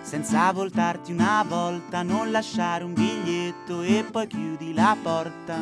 senza 0.00 0.50
voltarti 0.50 1.12
una 1.12 1.44
volta, 1.46 2.02
non 2.02 2.30
lasciare 2.30 2.84
un 2.84 2.94
biglietto 2.94 3.82
e 3.82 4.02
poi 4.10 4.26
chiudi 4.26 4.72
la 4.72 4.96
porta. 5.02 5.58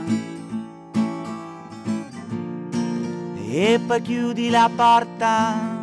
E 3.50 3.80
poi 3.84 4.00
chiudi 4.00 4.48
la 4.48 4.70
porta. 4.72 5.81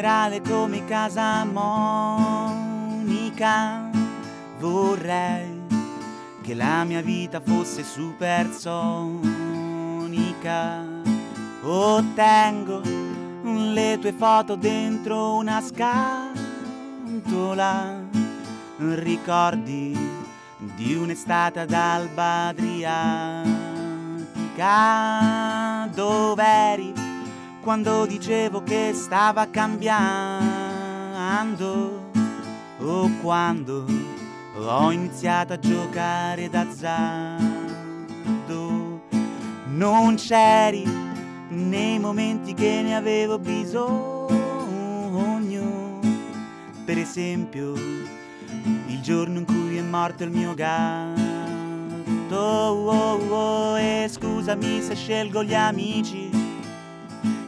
Un 0.00 0.06
funerale 0.06 0.40
come 0.40 0.84
casa 0.86 1.44
Monica. 1.44 2.80
Vorrei 4.58 5.60
che 6.42 6.54
la 6.54 6.84
mia 6.84 7.02
vita 7.02 7.40
fosse 7.40 7.84
supersonica. 7.84 9.18
Ottengo 11.62 12.80
le 13.42 13.98
tue 14.00 14.12
foto 14.12 14.56
dentro 14.56 15.34
una 15.34 15.60
scatola. 15.60 16.38
Ricordi 18.78 19.94
di 20.56 20.94
un'estate 20.94 21.60
ad 21.60 21.72
Alba 21.72 22.46
Adriatica. 22.48 23.50
Dov'eri 25.94 26.99
quando 27.62 28.06
dicevo 28.06 28.62
che 28.62 28.92
stava 28.94 29.46
cambiando? 29.48 29.98
O 32.78 33.10
quando 33.20 33.84
ho 34.56 34.90
iniziato 34.90 35.52
a 35.52 35.58
giocare 35.58 36.48
d'azzardo? 36.48 37.48
Non 39.66 40.16
c'eri 40.16 40.84
nei 41.48 41.98
momenti 41.98 42.54
che 42.54 42.80
ne 42.82 42.96
avevo 42.96 43.38
bisogno. 43.38 44.38
Per 46.84 46.96
esempio, 46.98 47.74
il 47.74 49.00
giorno 49.02 49.38
in 49.38 49.44
cui 49.44 49.76
è 49.76 49.82
morto 49.82 50.24
il 50.24 50.30
mio 50.30 50.54
gatto. 50.54 51.28
Oh, 52.32 52.88
oh, 52.88 53.18
oh, 53.28 53.78
e 53.78 54.08
scusami 54.08 54.80
se 54.80 54.94
scelgo 54.94 55.42
gli 55.42 55.54
amici. 55.54 56.39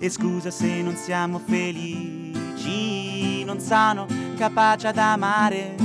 E 0.03 0.11
scusa 0.11 0.51
se 0.51 0.83
non 0.83 0.97
siamo 0.97 1.39
felici. 1.39 3.45
Non 3.45 3.61
sono 3.61 4.09
capace 4.37 4.89
ad 4.89 4.99
amare. 4.99 5.77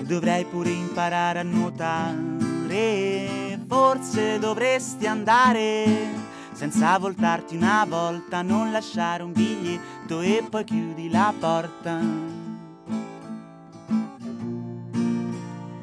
Dovrei 0.00 0.44
pure 0.44 0.70
imparare 0.70 1.38
a 1.38 1.44
nuotare. 1.44 3.56
Forse 3.68 4.40
dovresti 4.40 5.06
andare 5.06 6.22
senza 6.54 6.98
voltarti 6.98 7.54
una 7.54 7.86
volta, 7.88 8.42
non 8.42 8.72
lasciare 8.72 9.22
un 9.22 9.30
biglietto 9.30 10.20
e 10.20 10.44
poi 10.50 10.64
chiudi 10.64 11.08
la 11.08 11.32
porta. 11.38 12.00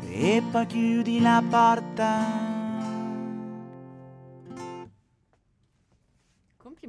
E 0.01 0.43
poi 0.51 0.65
chiudi 0.65 1.21
la 1.21 1.41
porta. 1.49 2.50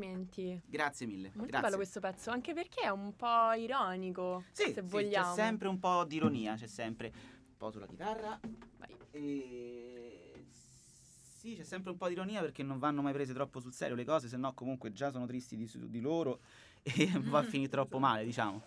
Complimenti. 0.07 0.61
Grazie 0.67 1.07
mille. 1.07 1.29
Molto 1.35 1.45
grazie. 1.47 1.61
bello 1.61 1.77
questo 1.77 2.01
pezzo, 2.01 2.31
anche 2.31 2.53
perché 2.55 2.81
è 2.83 2.88
un 2.88 3.15
po' 3.15 3.53
ironico, 3.53 4.45
Sì, 4.51 4.65
se 4.65 4.75
sì, 4.75 4.81
vogliamo. 4.81 5.29
c'è 5.35 5.41
sempre 5.41 5.69
un 5.69 5.79
po' 5.79 6.05
di 6.05 6.17
ironia, 6.17 6.57
c'è 6.57 6.67
sempre 6.67 7.12
un 7.15 7.57
po' 7.57 7.71
sulla 7.71 7.87
chitarra. 7.87 8.38
Vai. 8.79 8.97
E... 9.12 10.45
Sì, 11.38 11.55
c'è 11.57 11.62
sempre 11.65 11.91
un 11.93 11.97
po' 11.97 12.07
di 12.09 12.12
ironia 12.15 12.41
perché 12.41 12.62
non 12.62 12.79
vanno 12.79 13.01
mai 13.03 13.12
prese 13.12 13.33
troppo 13.33 13.61
sul 13.61 13.73
serio 13.73 13.95
le 13.95 14.05
cose, 14.05 14.29
se 14.29 14.37
no 14.37 14.53
comunque 14.55 14.93
già 14.93 15.11
sono 15.11 15.27
tristi 15.27 15.57
di, 15.57 15.71
di 15.88 16.01
loro 16.01 16.41
e 16.83 17.11
va 17.21 17.38
a 17.41 17.43
finire 17.45 17.71
troppo 17.71 17.99
male, 17.99 18.25
diciamo. 18.25 18.61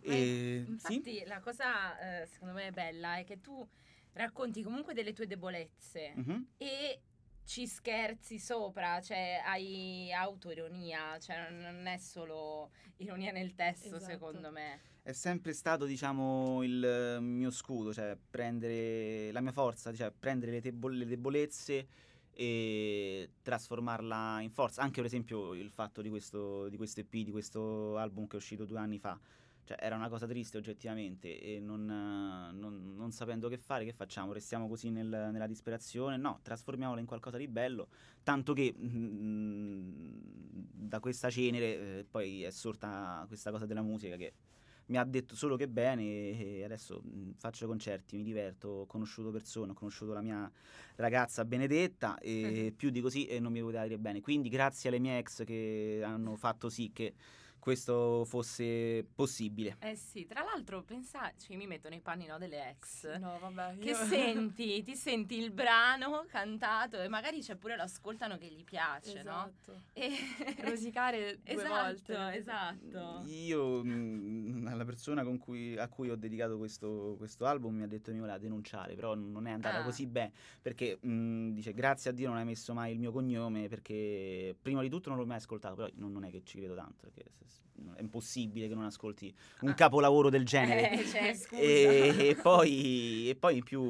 E... 0.00 0.64
Sì? 0.66 0.70
Infatti 0.70 1.22
la 1.26 1.40
cosa 1.40 2.22
eh, 2.22 2.26
secondo 2.26 2.54
me 2.54 2.70
bella 2.72 3.16
è 3.18 3.24
che 3.24 3.40
tu 3.40 3.66
racconti 4.14 4.62
comunque 4.62 4.94
delle 4.94 5.12
tue 5.12 5.26
debolezze 5.26 6.12
Mhm. 6.16 6.46
e 6.58 7.00
ci 7.44 7.66
scherzi 7.66 8.38
sopra, 8.38 9.00
cioè 9.00 9.42
hai 9.44 10.12
autoironia, 10.12 11.18
cioè 11.18 11.50
non- 11.50 11.86
è 11.86 11.98
solo 11.98 12.70
ironia 12.98 13.32
nel 13.32 13.54
testo 13.54 13.96
Esatto. 13.96 14.04
secondo 14.04 14.50
me. 14.50 14.80
È 15.02 15.12
sempre 15.12 15.52
stato, 15.52 15.84
diciamo, 15.84 16.62
il 16.62 17.18
mio 17.20 17.50
scudo, 17.50 17.92
cioè 17.92 18.16
prendere 18.30 19.32
la 19.32 19.40
mia 19.40 19.50
forza, 19.52 19.92
cioè 19.92 20.12
prendere 20.16 20.52
le, 20.52 20.60
tebo- 20.60 20.88
le 20.88 21.04
debolezze 21.06 21.86
e 22.34 23.30
trasformarla 23.42 24.40
in 24.40 24.50
forza. 24.50 24.80
Anche 24.82 24.96
per 24.96 25.06
esempio 25.06 25.54
il 25.54 25.70
fatto 25.70 26.02
di 26.02 26.08
questo, 26.08 26.68
di 26.68 26.76
questo 26.76 27.00
EP, 27.00 27.10
di 27.10 27.30
questo 27.30 27.98
album 27.98 28.26
che 28.26 28.34
è 28.34 28.38
uscito 28.38 28.64
due 28.64 28.78
anni 28.78 28.98
fa. 28.98 29.18
Cioè 29.72 29.78
era 29.86 29.96
una 29.96 30.10
cosa 30.10 30.26
triste 30.26 30.58
oggettivamente 30.58 31.40
e 31.40 31.58
non, 31.58 31.88
eh, 31.88 32.52
non- 32.52 32.94
non 32.94 33.10
sapendo 33.10 33.48
che 33.48 33.56
fare, 33.56 33.84
che 33.86 33.92
facciamo? 33.92 34.32
Restiamo 34.32 34.68
così 34.68 34.90
nel- 34.90 35.30
nella 35.32 35.46
disperazione? 35.46 36.18
No, 36.18 36.40
trasformiamola 36.42 37.00
in 37.00 37.06
qualcosa 37.06 37.38
di 37.38 37.48
bello. 37.48 37.88
Tanto 38.22 38.52
che 38.52 38.74
mm, 38.76 39.80
da 40.52 41.00
questa 41.00 41.30
cenere 41.30 41.98
eh, 42.00 42.06
poi 42.10 42.42
è 42.42 42.50
sorta 42.50 43.24
questa 43.26 43.50
cosa 43.50 43.64
della 43.64 43.80
musica 43.82 44.16
che 44.16 44.32
mi 44.86 44.98
ha 44.98 45.04
detto 45.04 45.34
solo 45.36 45.56
che 45.56 45.68
bene 45.68 46.02
e 46.38 46.64
adesso 46.64 47.00
mh, 47.02 47.32
faccio 47.38 47.66
concerti, 47.66 48.16
mi 48.16 48.24
diverto, 48.24 48.68
ho 48.68 48.86
conosciuto 48.86 49.30
persone, 49.30 49.70
ho 49.70 49.74
conosciuto 49.74 50.12
la 50.12 50.20
mia 50.20 50.50
ragazza 50.96 51.44
Benedetta 51.46 52.18
e 52.18 52.74
più 52.76 52.90
di 52.90 53.00
così 53.00 53.26
e 53.26 53.40
non 53.40 53.52
mi 53.52 53.62
poteva 53.62 53.84
dire 53.84 53.98
bene. 53.98 54.20
Quindi 54.20 54.50
grazie 54.50 54.90
alle 54.90 54.98
mie 54.98 55.16
ex 55.18 55.44
che 55.44 56.02
hanno 56.04 56.36
fatto 56.36 56.68
sì 56.68 56.90
che 56.92 57.14
questo 57.62 58.24
fosse 58.24 59.06
possibile. 59.14 59.76
Eh 59.78 59.94
sì, 59.94 60.26
tra 60.26 60.42
l'altro 60.42 60.82
pensa, 60.82 61.32
cioè 61.38 61.56
mi 61.56 61.68
metto 61.68 61.88
nei 61.88 62.00
panni 62.00 62.26
no, 62.26 62.36
delle 62.36 62.70
ex. 62.70 63.16
No, 63.18 63.38
vabbè. 63.38 63.78
Che 63.78 63.90
io- 63.90 64.04
senti, 64.06 64.82
ti 64.82 64.96
senti 64.96 65.38
il 65.38 65.52
brano 65.52 66.24
cantato 66.28 67.00
e 67.00 67.06
magari 67.06 67.38
c'è 67.40 67.54
pure 67.54 67.76
lo 67.76 67.82
ascoltano 67.84 68.36
che 68.36 68.46
gli 68.48 68.64
piace, 68.64 69.22
no? 69.22 69.46
Esatto. 69.46 69.82
E... 69.92 70.10
Rosicare 70.58 71.38
due 71.40 71.54
esatto, 71.54 72.12
volte. 72.12 72.36
esatto. 72.36 73.22
Io, 73.26 73.84
mh, 73.84 74.66
alla 74.68 74.84
persona 74.84 75.22
con 75.22 75.38
cui- 75.38 75.78
a 75.78 75.86
cui 75.86 76.10
ho 76.10 76.16
dedicato 76.16 76.58
questo, 76.58 77.14
questo 77.16 77.46
album, 77.46 77.76
mi 77.76 77.82
ha 77.84 77.86
detto 77.86 78.06
che 78.06 78.14
mi 78.14 78.18
voleva 78.20 78.38
denunciare, 78.38 78.96
però 78.96 79.14
non 79.14 79.46
è 79.46 79.52
andata 79.52 79.78
Ah. 79.78 79.84
così 79.84 80.06
bene, 80.08 80.32
perché 80.60 80.98
mh, 81.00 81.50
dice 81.52 81.72
grazie 81.72 82.10
a 82.10 82.12
Dio 82.12 82.26
non 82.26 82.38
hai 82.38 82.44
messo 82.44 82.74
mai 82.74 82.90
il 82.92 82.98
mio 82.98 83.12
cognome, 83.12 83.68
perché 83.68 84.56
prima 84.60 84.82
di 84.82 84.88
tutto 84.88 85.10
non 85.10 85.18
l'ho 85.18 85.26
mai 85.26 85.36
ascoltato, 85.36 85.76
però 85.76 85.88
non, 85.94 86.10
non 86.10 86.24
è 86.24 86.30
che 86.32 86.42
ci 86.44 86.58
credo 86.58 86.74
tanto, 86.74 87.08
perché 87.08 87.30
se, 87.46 87.51
è 87.94 88.00
impossibile 88.00 88.68
che 88.68 88.74
non 88.74 88.84
ascolti 88.84 89.34
un 89.62 89.74
capolavoro 89.74 90.30
del 90.30 90.44
genere. 90.44 90.90
Eh, 90.92 91.04
cioè. 91.06 91.36
E, 91.58 92.28
e 92.28 92.34
poi, 92.40 93.28
e 93.30 93.34
poi 93.36 93.56
in 93.58 93.62
più 93.64 93.82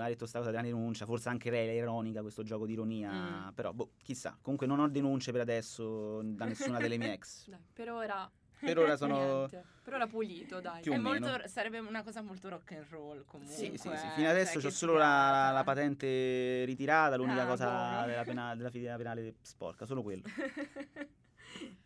ha 0.00 0.06
detto 0.06 0.26
sta 0.26 0.38
cosa 0.38 0.50
della 0.50 0.62
denuncia, 0.62 1.04
forse 1.04 1.28
anche 1.28 1.50
lei 1.50 1.68
è 1.68 1.72
ironica 1.72 2.22
questo 2.22 2.42
gioco 2.42 2.66
di 2.66 2.72
ironia, 2.72 3.10
Mm. 3.12 3.48
però 3.54 3.72
boh, 3.72 3.90
chissà. 4.02 4.36
Comunque 4.40 4.66
non 4.66 4.78
ho 4.80 4.88
denunce 4.88 5.30
per 5.32 5.42
adesso 5.42 6.22
da 6.22 6.44
nessuna 6.46 6.78
delle 6.78 6.96
mie 6.96 7.12
ex. 7.12 7.48
Dai, 7.50 7.58
per 7.72 7.90
ora 7.90 8.30
Per 8.60 8.78
ora 8.78 8.96
sono... 8.96 9.16
niente. 9.50 9.64
Per 9.84 9.92
ora 9.92 10.06
pulito, 10.06 10.60
dai. 10.60 10.82
Molto- 10.98 11.46
sarebbe 11.46 11.78
una 11.80 12.02
cosa 12.02 12.22
molto 12.22 12.48
rock 12.48 12.72
and 12.72 12.86
roll 12.88 13.24
comunque. 13.26 13.54
Sì, 13.54 13.72
sì, 13.76 13.88
sì. 13.88 13.88
eh, 13.88 14.12
Fino 14.16 14.28
adesso 14.30 14.58
cioè, 14.58 14.70
ho 14.70 14.74
solo 14.74 14.94
la, 14.94 15.50
la 15.52 15.62
patente 15.62 16.64
ritirata, 16.64 17.16
l'unica 17.16 17.42
Ah, 17.42 17.46
cosa 17.46 18.04
della, 18.06 18.24
pena- 18.24 18.54
della 18.56 18.70
filiera 18.70 18.96
penale 18.96 19.34
sporca, 19.42 19.84
solo 19.84 20.02
quello. 20.02 20.22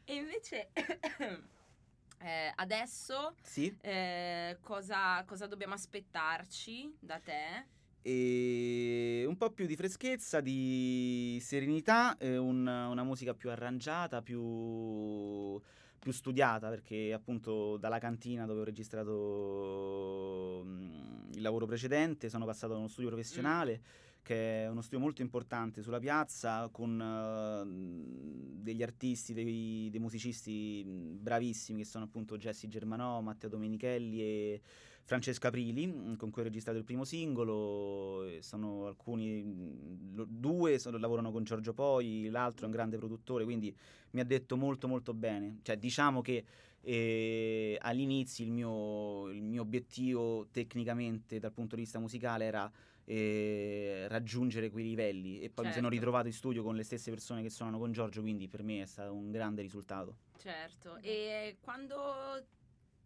E 0.04 0.14
invece 0.14 0.70
eh, 2.20 2.52
adesso 2.56 3.34
Sì. 3.42 3.76
eh, 3.80 4.58
cosa, 4.60 5.22
cosa 5.24 5.46
dobbiamo 5.46 5.74
aspettarci 5.74 6.96
da 7.00 7.18
te? 7.18 7.66
E 8.02 9.24
un 9.26 9.36
po' 9.36 9.50
più 9.50 9.66
di 9.66 9.76
freschezza, 9.76 10.40
di 10.40 11.38
serenità, 11.42 12.16
eh, 12.16 12.36
un- 12.38 12.66
una 12.66 13.02
musica 13.02 13.34
più 13.34 13.50
arrangiata, 13.50 14.22
più, 14.22 15.60
più 15.98 16.12
studiata, 16.12 16.68
perché 16.70 17.12
appunto 17.12 17.76
dalla 17.76 17.98
cantina 17.98 18.46
dove 18.46 18.60
ho 18.60 18.64
registrato 18.64 20.62
mm, 20.64 21.32
il 21.34 21.42
lavoro 21.42 21.66
precedente 21.66 22.28
sono 22.30 22.46
passato 22.46 22.74
a 22.74 22.78
uno 22.78 22.88
studio 22.88 23.10
professionale. 23.10 23.82
Che 24.28 24.64
è 24.64 24.68
uno 24.68 24.82
studio 24.82 24.98
molto 24.98 25.22
importante 25.22 25.80
sulla 25.80 25.98
piazza 25.98 26.68
con 26.70 27.00
eh, 27.00 28.60
degli 28.62 28.82
artisti, 28.82 29.32
dei, 29.32 29.88
dei 29.90 29.98
musicisti 30.00 30.84
mm, 30.86 31.16
bravissimi 31.22 31.78
che 31.78 31.86
sono 31.86 32.04
appunto 32.04 32.36
Jesse 32.36 32.68
Germanò, 32.68 33.22
Matteo 33.22 33.48
Domenichelli 33.48 34.20
e 34.20 34.60
Francesca 35.04 35.48
Aprili, 35.48 35.86
mm, 35.86 36.14
con 36.16 36.28
cui 36.28 36.42
ho 36.42 36.44
registrato 36.44 36.76
il 36.76 36.84
primo 36.84 37.04
singolo. 37.04 38.28
Sono 38.40 38.86
alcuni, 38.88 39.42
mm, 39.42 40.14
lo- 40.16 40.26
due 40.28 40.78
sono- 40.78 40.98
lavorano 40.98 41.32
con 41.32 41.44
Giorgio 41.44 41.72
Poi, 41.72 42.28
l'altro 42.28 42.64
è 42.64 42.68
un 42.68 42.74
grande 42.74 42.98
produttore, 42.98 43.44
quindi 43.44 43.74
mi 44.10 44.20
ha 44.20 44.24
detto 44.24 44.58
molto 44.58 44.88
molto 44.88 45.14
bene. 45.14 45.60
Cioè, 45.62 45.78
diciamo 45.78 46.20
che 46.20 46.44
eh, 46.82 47.78
all'inizio 47.80 48.44
il 48.44 48.50
mio, 48.52 49.30
il 49.30 49.42
mio 49.42 49.62
obiettivo 49.62 50.48
tecnicamente 50.50 51.38
dal 51.38 51.52
punto 51.52 51.76
di 51.76 51.80
vista 51.82 51.98
musicale 51.98 52.44
era 52.44 52.70
eh, 53.10 54.06
raggiungere 54.08 54.70
quei 54.70 54.84
livelli 54.84 55.40
e 55.40 55.48
poi 55.48 55.64
mi 55.64 55.72
sono 55.72 55.84
Certo. 55.84 55.88
ritrovato 55.88 56.26
in 56.26 56.32
studio 56.34 56.62
con 56.62 56.76
le 56.76 56.82
stesse 56.82 57.10
persone 57.10 57.40
che 57.42 57.48
suonano 57.48 57.78
con 57.78 57.90
Giorgio, 57.90 58.20
quindi 58.20 58.48
per 58.48 58.62
me 58.62 58.82
è 58.82 58.86
stato 58.86 59.14
un 59.14 59.30
grande 59.30 59.62
risultato. 59.62 60.16
Certo, 60.36 60.98
e 61.00 61.56
quando 61.62 62.44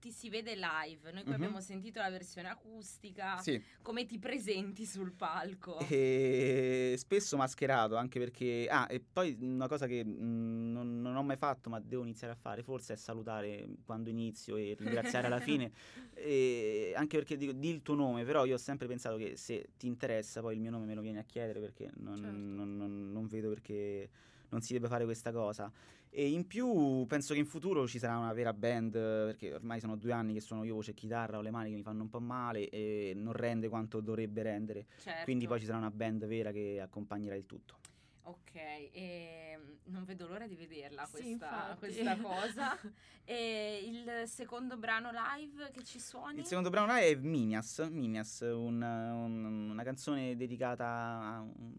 ti 0.02 0.10
si 0.10 0.28
vede 0.28 0.56
live, 0.56 1.12
noi 1.12 1.22
Mhm. 1.24 1.32
abbiamo 1.32 1.60
sentito 1.60 2.00
la 2.00 2.10
versione 2.10 2.48
acustica, 2.48 3.36
Sì. 3.36 3.62
come 3.82 4.04
ti 4.04 4.18
presenti 4.18 4.84
sul 4.84 5.12
palco? 5.12 5.78
E 5.88 6.96
spesso 6.98 7.36
mascherato 7.36 7.94
anche 7.94 8.18
perché 8.18 8.66
ah 8.68 8.88
e 8.90 9.00
poi 9.00 9.36
una 9.40 9.68
cosa 9.68 9.86
che 9.86 10.04
mm, 10.04 10.72
non, 10.72 11.00
non 11.00 11.14
ho 11.14 11.22
mai 11.22 11.36
fatto 11.36 11.70
ma 11.70 11.78
devo 11.78 12.02
iniziare 12.02 12.32
a 12.32 12.36
fare 12.36 12.64
forse 12.64 12.94
è 12.94 12.96
salutare 12.96 13.68
quando 13.84 14.10
inizio 14.10 14.56
e 14.56 14.74
ringraziare 14.76 15.26
alla 15.28 15.38
fine 15.38 15.70
E 16.14 16.92
anche 16.96 17.16
perché 17.16 17.36
dico 17.36 17.52
di 17.52 17.70
il 17.70 17.80
tuo 17.82 17.94
nome 17.94 18.24
però 18.24 18.44
io 18.44 18.54
ho 18.54 18.58
sempre 18.58 18.86
pensato 18.88 19.16
che 19.16 19.36
se 19.36 19.70
ti 19.78 19.86
interessa 19.86 20.40
poi 20.40 20.54
il 20.54 20.60
mio 20.60 20.70
nome 20.70 20.84
me 20.86 20.94
lo 20.94 21.00
vieni 21.00 21.18
a 21.18 21.22
chiedere 21.24 21.60
perché 21.60 21.90
non, 21.96 22.16
Certo. 22.16 22.36
non- 22.36 23.10
non 23.12 23.26
vedo 23.28 23.48
perché 23.48 24.10
non 24.52 24.60
si 24.60 24.72
deve 24.74 24.86
fare 24.88 25.04
questa 25.04 25.32
cosa 25.32 25.70
e 26.14 26.30
in 26.30 26.46
più 26.46 27.04
penso 27.06 27.32
che 27.32 27.40
in 27.40 27.46
futuro 27.46 27.88
ci 27.88 27.98
sarà 27.98 28.18
una 28.18 28.32
vera 28.34 28.52
band 28.52 28.92
perché 28.92 29.54
ormai 29.54 29.80
sono 29.80 29.96
due 29.96 30.12
anni 30.12 30.34
che 30.34 30.40
suono 30.40 30.62
io 30.64 30.74
voce 30.74 30.90
e 30.92 30.94
chitarra 30.94 31.38
ho 31.38 31.40
le 31.40 31.50
mani 31.50 31.70
che 31.70 31.76
mi 31.76 31.82
fanno 31.82 32.02
un 32.02 32.10
po' 32.10 32.20
male 32.20 32.68
e 32.68 33.12
non 33.16 33.32
rende 33.32 33.68
quanto 33.68 34.00
dovrebbe 34.00 34.42
rendere 34.42 34.86
Certo. 34.98 35.24
quindi 35.24 35.46
poi 35.46 35.58
ci 35.58 35.64
sarà 35.66 35.78
una 35.78 35.90
band 35.90 36.26
vera 36.26 36.52
che 36.52 36.80
accompagnerà 36.80 37.34
il 37.34 37.46
tutto. 37.46 37.78
Ok, 38.24 38.54
e 38.54 39.58
non 39.86 40.04
vedo 40.04 40.28
l'ora 40.28 40.46
di 40.46 40.54
vederla 40.54 41.04
Sì, 41.06 41.10
questa, 41.10 41.28
infatti. 41.28 41.78
questa 41.78 42.16
cosa. 42.18 42.78
e 43.24 43.80
il 43.84 44.28
secondo 44.28 44.76
brano 44.76 45.10
live 45.10 45.70
che 45.72 45.82
ci 45.82 45.98
suoni? 45.98 46.38
Il 46.38 46.46
secondo 46.46 46.70
brano 46.70 46.92
è 46.92 47.12
Minias, 47.16 47.78
Minias 47.90 48.40
un- 48.42 48.80
un- 48.80 49.70
una 49.70 49.82
canzone 49.82 50.36
dedicata 50.36 50.86
a 50.86 51.40
un, 51.40 51.74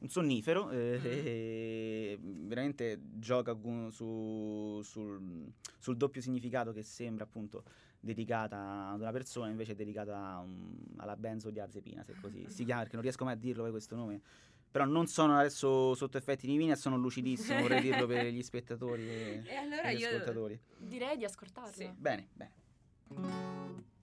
un 0.00 0.08
sonnifero, 0.08 0.70
eh, 0.70 0.98
Mm. 0.98 1.04
e 1.04 2.18
veramente 2.22 2.98
gioca 3.18 3.54
su- 3.90 4.80
sul, 4.82 5.52
sul 5.78 5.96
doppio 5.96 6.20
significato 6.20 6.72
che 6.72 6.82
sembra 6.82 7.24
appunto 7.24 7.64
dedicata 8.00 8.90
ad 8.90 9.00
una 9.00 9.10
persona, 9.10 9.50
invece 9.50 9.72
è 9.72 9.74
dedicata 9.74 10.16
a 10.16 10.38
un- 10.40 10.76
alla 10.96 11.16
Arzepina, 11.60 12.04
se 12.04 12.14
così 12.20 12.44
si 12.48 12.64
chiama, 12.64 12.80
perché 12.80 12.94
non 12.94 13.02
riesco 13.02 13.24
mai 13.24 13.34
a 13.34 13.36
dirlo 13.36 13.62
poi 13.62 13.72
questo 13.72 13.96
nome. 13.96 14.20
Però 14.70 14.84
non 14.84 15.06
sono 15.06 15.36
adesso 15.38 15.94
sotto 15.94 16.18
effetti 16.18 16.46
di 16.46 16.56
Minias, 16.56 16.78
sono 16.78 16.96
lucidissimo, 16.96 17.58
vorrei 17.80 17.80
dirlo 17.80 18.06
per 18.06 18.26
gli 18.26 18.42
spettatori 18.42 19.08
e, 19.08 19.42
E 19.44 19.54
allora 19.54 19.82
e 19.88 19.96
gli 19.96 20.04
ascoltatori. 20.04 20.60
Direi 20.76 21.16
di 21.16 21.24
ascoltarla. 21.24 21.72
Sì. 21.72 21.90
Bene, 21.96 22.28
bene. 22.34 23.96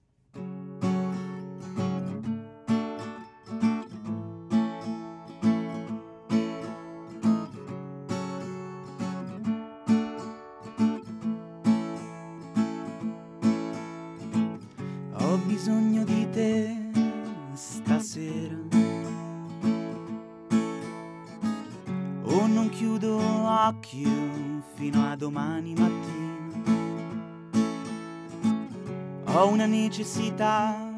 Chiudo 23.06 23.20
occhio 23.48 24.10
fino 24.74 25.08
a 25.08 25.16
domani 25.16 25.74
mattina. 25.76 26.64
Ho 29.26 29.48
una 29.48 29.66
necessità 29.68 30.92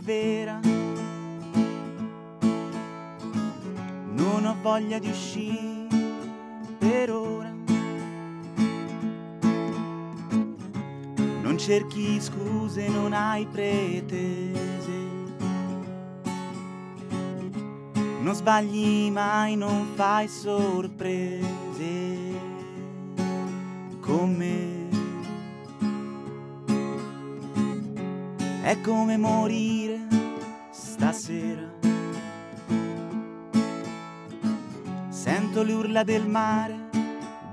vera. 0.00 0.58
Non 4.14 4.46
ho 4.46 4.56
voglia 4.62 4.98
di 4.98 5.08
uscire 5.08 5.86
per 6.78 7.10
ora. 7.10 7.52
Non 11.42 11.58
cerchi 11.58 12.20
scuse, 12.20 12.88
non 12.88 13.12
hai 13.12 13.46
pretese. 13.46 15.05
Non 18.26 18.34
sbagli 18.34 19.08
mai, 19.12 19.54
non 19.54 19.92
fai 19.94 20.26
sorprese 20.26 21.46
con 24.00 24.34
me. 24.34 24.88
È 28.62 28.80
come 28.80 29.16
morire 29.16 30.08
stasera. 30.72 31.70
Sento 35.08 35.62
le 35.62 35.72
urla 35.72 36.02
del 36.02 36.26
mare, 36.26 36.88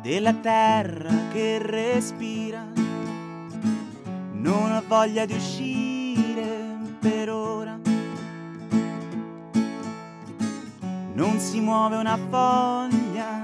della 0.02 0.34
terra 0.34 1.28
che 1.32 1.60
respira. 1.62 2.66
Non 4.32 4.72
ho 4.72 4.84
voglia 4.88 5.28
di 5.28 5.36
uscire 5.36 5.83
Non 11.16 11.38
si 11.40 11.60
muove 11.60 11.96
una 11.98 12.18
foglia, 12.18 13.38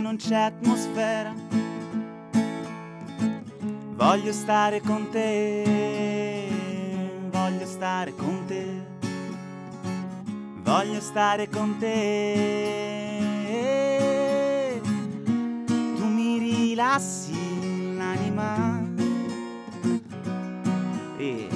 non 0.00 0.14
c'è 0.16 0.36
atmosfera. 0.36 1.34
Voglio 3.96 4.32
stare 4.32 4.80
con 4.80 5.08
te, 5.10 6.48
voglio 7.28 7.66
stare 7.66 8.14
con 8.14 8.44
te, 8.46 8.64
voglio 10.62 11.00
stare 11.00 11.48
con 11.48 11.76
te. 11.78 13.20
Tu 15.66 16.04
mi 16.04 16.38
rilassi 16.38 17.96
l'anima 17.96 18.80
e 21.16 21.48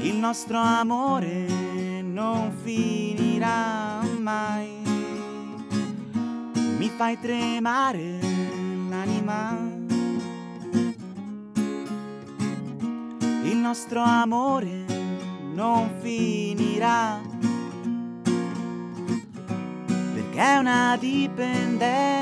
il 0.00 0.16
nostro 0.16 0.58
amore 0.58 1.81
non 2.12 2.52
finirà 2.62 4.02
mai. 4.20 4.68
Mi 6.76 6.90
fai 6.94 7.18
tremare 7.18 8.18
l'anima. 8.90 9.58
Il 13.44 13.56
nostro 13.56 14.02
amore 14.02 14.84
non 15.54 15.88
finirà. 16.00 17.18
Perché 20.14 20.38
è 20.38 20.58
una 20.58 20.98
dipendenza. 21.00 22.20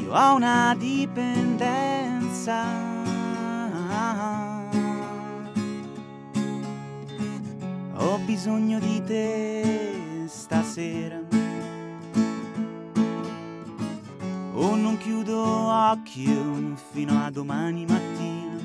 Io 0.00 0.12
ho 0.12 0.34
una 0.34 0.74
dipendenza. 0.76 1.70
Ho 8.02 8.16
bisogno 8.24 8.78
di 8.78 9.02
te 9.04 10.24
stasera. 10.26 11.20
O 14.54 14.74
non 14.74 14.96
chiudo 14.96 15.38
occhio 15.70 16.76
fino 16.92 17.22
a 17.22 17.30
domani 17.30 17.84
mattina. 17.84 18.56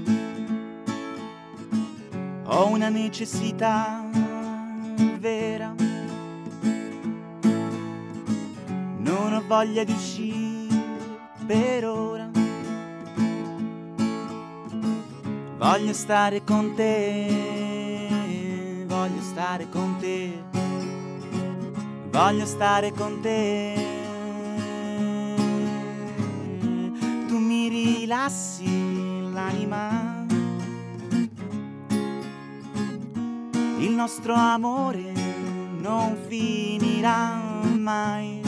Ho 2.45 2.67
una 2.69 2.87
necessità 2.87 4.09
vera. 5.19 5.73
Non 8.97 9.33
ho 9.33 9.43
voglia 9.45 9.83
di 9.83 9.91
uscire 9.91 10.55
per 11.45 11.85
ora. 11.85 12.29
Voglio 15.57 15.93
stare 15.93 16.41
con 16.43 16.73
te, 16.75 17.84
voglio 19.07 19.21
stare 19.21 19.69
con 19.69 19.97
te, 19.99 20.43
voglio 22.09 22.45
stare 22.47 22.91
con 22.91 23.19
te. 23.21 23.75
Tu 27.27 27.37
mi 27.37 27.67
rilassi 27.67 29.31
l'anima. 29.31 30.25
Il 33.77 33.91
nostro 33.91 34.33
amore 34.33 35.11
non 35.81 36.17
finirà 36.27 37.35
mai. 37.77 38.41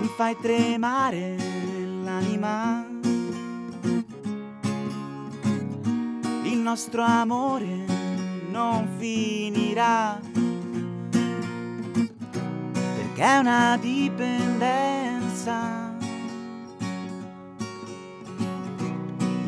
Mi 0.00 0.10
fai 0.16 0.36
tremare 0.40 1.36
l'anima. 2.02 2.84
Il 6.42 6.58
nostro 6.58 7.02
amore 7.02 7.93
non 8.54 8.86
finirà. 8.98 10.20
Perché 12.70 13.22
è 13.22 13.38
una 13.38 13.76
dipendenza. 13.76 15.56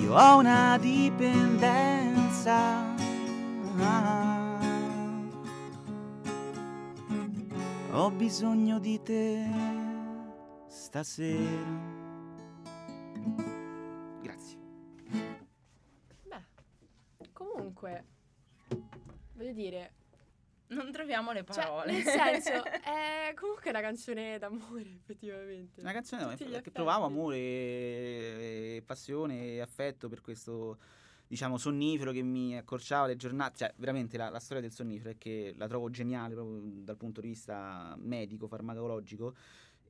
Io 0.01 0.12
ho 0.12 0.38
una 0.38 0.77
dipendenza. 0.79 1.85
Ho 7.92 8.11
bisogno 8.11 8.81
di 8.81 9.01
te 9.03 9.49
stasera. 10.66 11.95
Grazie. 14.21 14.59
Beh, 16.29 16.45
comunque, 17.33 18.05
voglio 19.37 19.53
dire, 19.53 19.92
Non 20.68 20.90
troviamo 20.90 21.33
le 21.33 21.44
cioè, 21.44 21.64
parole. 21.64 21.92
nel 21.92 22.03
senso, 22.03 22.64
è 22.83 23.33
comunque 23.37 23.70
una 23.70 23.81
canzone 23.81 24.38
d'amore, 24.38 24.94
effettivamente. 24.96 25.81
Una 25.81 25.92
canzone 25.92 26.37
Tutti 26.37 26.46
gli 26.46 26.61
che 26.61 26.70
provavo 26.70 27.05
amore, 27.05 27.37
e 27.37 28.83
passione 28.85 29.55
e 29.55 29.61
affetto 29.61 30.09
per 30.09 30.20
questo 30.20 30.79
diciamo 31.29 31.59
sonnifero 31.59 32.12
che 32.12 32.22
mi 32.22 32.57
accorciava 32.57 33.07
le 33.07 33.16
giornate, 33.16 33.57
cioè 33.57 33.75
veramente 33.77 34.16
la, 34.16 34.29
la 34.29 34.38
storia 34.38 34.62
del 34.62 34.72
sonnifero 34.72 35.11
è 35.11 35.18
che 35.18 35.55
la 35.57 35.66
trovo 35.66 35.90
geniale 35.90 36.35
proprio 36.35 36.61
dal 36.64 36.96
punto 36.96 37.20
di 37.20 37.29
vista 37.29 37.94
medico, 37.99 38.46
farmacologico, 38.46 39.35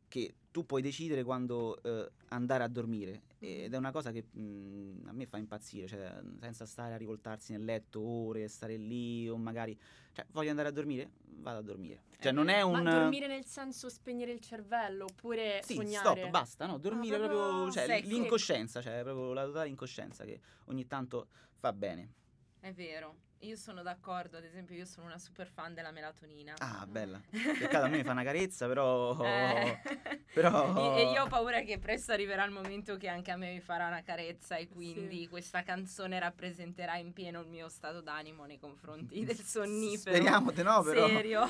che 0.09 0.35
tu 0.51 0.65
puoi 0.65 0.83
decidere 0.83 1.25
quando 1.25 1.83
eh, 1.83 2.11
andare 2.29 2.65
a 2.65 2.69
dormire 2.69 3.23
ed 3.39 3.73
è 3.73 3.77
una 3.77 3.91
cosa 3.91 4.13
che 4.13 4.25
mh, 4.31 5.07
a 5.09 5.13
me 5.13 5.27
fa 5.27 5.37
impazzire, 5.37 5.87
cioè 5.87 6.21
senza 6.41 6.65
stare 6.67 6.95
a 6.95 6.97
rivoltarsi 6.97 7.53
nel 7.53 7.65
letto 7.65 8.01
ore, 8.01 8.49
stare 8.49 8.77
lì 8.77 9.29
o 9.29 9.37
magari, 9.37 9.79
cioè 10.13 10.25
voglio 10.31 10.51
andare 10.51 10.69
a 10.69 10.73
dormire, 10.73 11.11
vado 11.25 11.59
a 11.59 11.63
dormire. 11.63 12.03
Cioè 12.19 12.33
non 12.33 12.49
è 12.49 12.63
un... 12.63 12.83
Ma 12.83 13.01
dormire 13.01 13.27
nel 13.27 13.45
senso 13.45 13.89
spegnere 13.91 14.33
il 14.33 14.41
cervello 14.41 15.05
oppure 15.05 15.61
Sì, 15.63 15.75
sognare? 15.75 16.21
stop, 16.21 16.31
basta, 16.31 16.67
no, 16.67 16.79
dormire 16.79 17.19
proprio 17.19 17.39
proprio, 17.39 17.71
cioè 17.73 17.87
secco. 17.87 18.09
l'incoscienza, 18.09 18.81
cioè 18.81 19.03
proprio 19.03 19.33
la 19.33 19.45
totale 19.45 19.69
incoscienza 19.69 20.25
che 20.25 20.41
ogni 20.67 20.87
tanto 20.87 21.29
fa 21.59 21.73
bene. 21.73 22.13
È 22.61 22.73
vero. 22.73 23.25
Io 23.41 23.55
sono 23.57 23.83
d'accordo, 23.83 24.39
ad 24.39 24.45
esempio 24.45 24.75
io 24.75 24.87
sono 24.87 25.07
una 25.07 25.19
super 25.19 25.47
fan 25.47 25.75
della 25.75 25.91
melatonina. 25.93 26.55
Ah, 26.59 26.85
bella. 26.89 27.21
Peccato 27.31 27.85
a 27.85 27.89
me 27.89 27.99
mi 27.99 28.03
fa 28.03 28.13
una 28.13 28.25
carezza, 28.25 28.67
però 28.67 29.17
Eh. 29.23 29.79
però- 30.33 30.97
E 30.97 31.11
io 31.11 31.23
ho 31.25 31.27
paura 31.29 31.61
che 31.61 31.79
presto 31.79 32.13
arriverà 32.13 32.45
il 32.45 32.51
momento 32.51 32.97
che 32.97 33.09
anche 33.09 33.31
a 33.31 33.37
me 33.37 33.53
mi 33.53 33.61
farà 33.61 33.87
una 33.89 34.03
carezza 34.03 34.57
e 34.57 34.69
quindi 34.69 35.29
questa 35.29 35.63
canzone 35.63 36.19
rappresenterà 36.19 36.97
in 36.97 37.13
pieno 37.13 37.41
il 37.43 37.47
mio 37.49 37.69
stato 37.69 38.01
d'animo 38.01 38.47
nei 38.47 38.59
confronti 38.59 39.23
del 39.25 39.39
sonnifero. 39.39 40.17
Speriamo 40.17 40.51
di 40.51 40.63
no, 40.63 40.83
però. 40.83 41.07
Serio. 41.07 41.43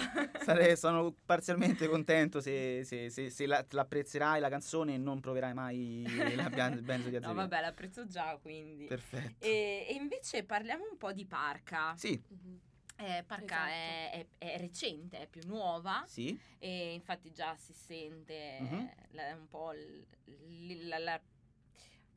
Sarei- 0.43 0.77
sono 0.77 1.15
parzialmente 1.25 1.89
contento 1.89 2.41
se, 2.41 2.83
se, 2.85 3.09
se, 3.11 3.31
se 3.31 3.47
la, 3.47 3.65
l'apprezzerai 3.71 4.41
la 4.41 4.49
canzone 4.51 4.95
e 4.95 4.99
non 4.99 5.21
proverai 5.21 5.55
mai 5.55 6.05
la 6.35 6.51
ben- 6.51 6.85
benzodiazepina. 6.85 7.29
No, 7.29 7.35
vabbè, 7.35 7.61
l'apprezzo 7.61 8.07
già, 8.07 8.37
quindi. 8.43 8.85
Perfetto. 8.87 9.45
E, 9.47 9.87
e 9.89 9.95
invece 9.95 10.45
parliamo 10.45 10.85
un 10.91 10.97
po' 10.99 11.13
di 11.13 11.25
Parca. 11.25 11.76
Sì, 11.97 12.21
Mhm. 12.29 12.61
Eh, 12.99 13.25
Parca 13.27 13.69
è, 13.69 14.11
è- 14.11 14.27
è 14.39 14.57
recente, 14.59 15.19
è 15.21 15.27
più 15.27 15.43
nuova 15.47 16.03
sì. 16.07 16.39
e 16.59 16.95
infatti 16.95 17.31
già 17.31 17.55
si 17.55 17.75
sente 17.75 18.59
Mhm. 18.61 18.91
la- 19.11 19.35
un 19.35 19.47
po' 19.51 19.73
l- 19.73 20.07
l- 20.25 20.89
la- 20.89 20.99
la- 20.99 21.21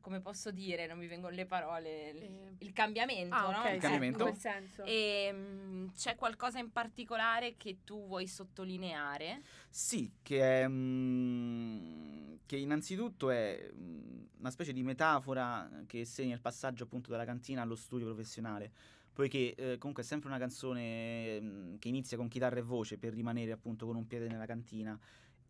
come 0.00 0.20
posso 0.22 0.50
dire, 0.50 0.86
non 0.86 0.96
mi 0.96 1.06
vengono 1.06 1.34
le 1.34 1.44
parole, 1.44 2.12
l- 2.14 2.22
Eh. 2.22 2.54
il 2.60 2.72
cambiamento, 2.72 3.34
Ah, 3.36 3.50
no? 3.50 3.58
ok, 3.58 3.64
Il 3.66 3.72
sì, 3.74 3.78
cambiamento. 3.80 4.18
in 4.24 4.30
quel 4.30 4.38
senso. 4.40 4.84
E 4.84 5.30
mm, 5.30 5.88
c'è 5.94 6.14
qualcosa 6.16 6.58
in 6.58 6.72
particolare 6.72 7.56
che 7.58 7.80
tu 7.84 8.06
vuoi 8.06 8.26
sottolineare? 8.26 9.42
Sì, 9.68 10.10
che 10.22 10.62
è 10.62 10.66
mm, 10.66 12.36
che 12.46 12.56
innanzitutto 12.56 13.28
è 13.30 13.70
mm, 13.70 14.22
una 14.38 14.50
specie 14.50 14.72
di 14.72 14.82
metafora 14.82 15.68
che 15.86 16.06
segna 16.06 16.34
il 16.34 16.40
passaggio 16.40 16.84
appunto 16.84 17.10
dalla 17.10 17.26
cantina 17.26 17.60
allo 17.60 17.76
studio 17.76 18.06
professionale, 18.06 18.72
poiché 19.12 19.54
eh, 19.54 19.78
comunque 19.78 20.02
è 20.02 20.06
sempre 20.06 20.28
una 20.28 20.38
canzone 20.38 21.40
mm, 21.40 21.74
che 21.78 21.88
inizia 21.88 22.16
con 22.16 22.28
chitarra 22.28 22.58
e 22.58 22.62
voce 22.62 22.98
per 22.98 23.12
rimanere 23.12 23.52
appunto 23.52 23.86
con 23.86 23.96
un 23.96 24.06
piede 24.06 24.28
nella 24.28 24.46
cantina 24.46 24.98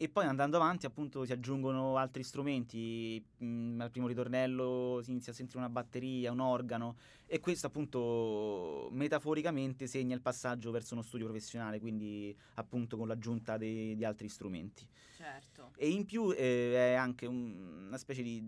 e 0.02 0.08
poi 0.08 0.24
andando 0.24 0.56
avanti 0.56 0.86
appunto 0.86 1.26
si 1.26 1.32
aggiungono 1.32 1.98
altri 1.98 2.22
strumenti, 2.22 3.22
mm, 3.44 3.82
al 3.82 3.90
primo 3.90 4.06
ritornello 4.06 5.00
si 5.02 5.10
inizia 5.10 5.30
a 5.30 5.34
sentire 5.34 5.58
una 5.58 5.68
batteria, 5.68 6.32
un 6.32 6.40
organo 6.40 6.96
e 7.26 7.38
questo 7.38 7.66
appunto 7.66 8.88
metaforicamente 8.92 9.86
segna 9.86 10.14
il 10.14 10.22
passaggio 10.22 10.70
verso 10.70 10.94
uno 10.94 11.02
studio 11.02 11.26
professionale, 11.26 11.80
quindi 11.80 12.34
appunto 12.54 12.96
con 12.96 13.08
l'aggiunta 13.08 13.58
di 13.58 14.02
altri 14.02 14.30
strumenti. 14.30 14.88
Certo. 15.14 15.59
E 15.76 15.88
in 15.88 16.04
più 16.04 16.30
eh, 16.32 16.72
è 16.74 16.92
anche 16.94 17.26
un- 17.26 17.86
una 17.88 17.98
specie 17.98 18.22
di, 18.22 18.42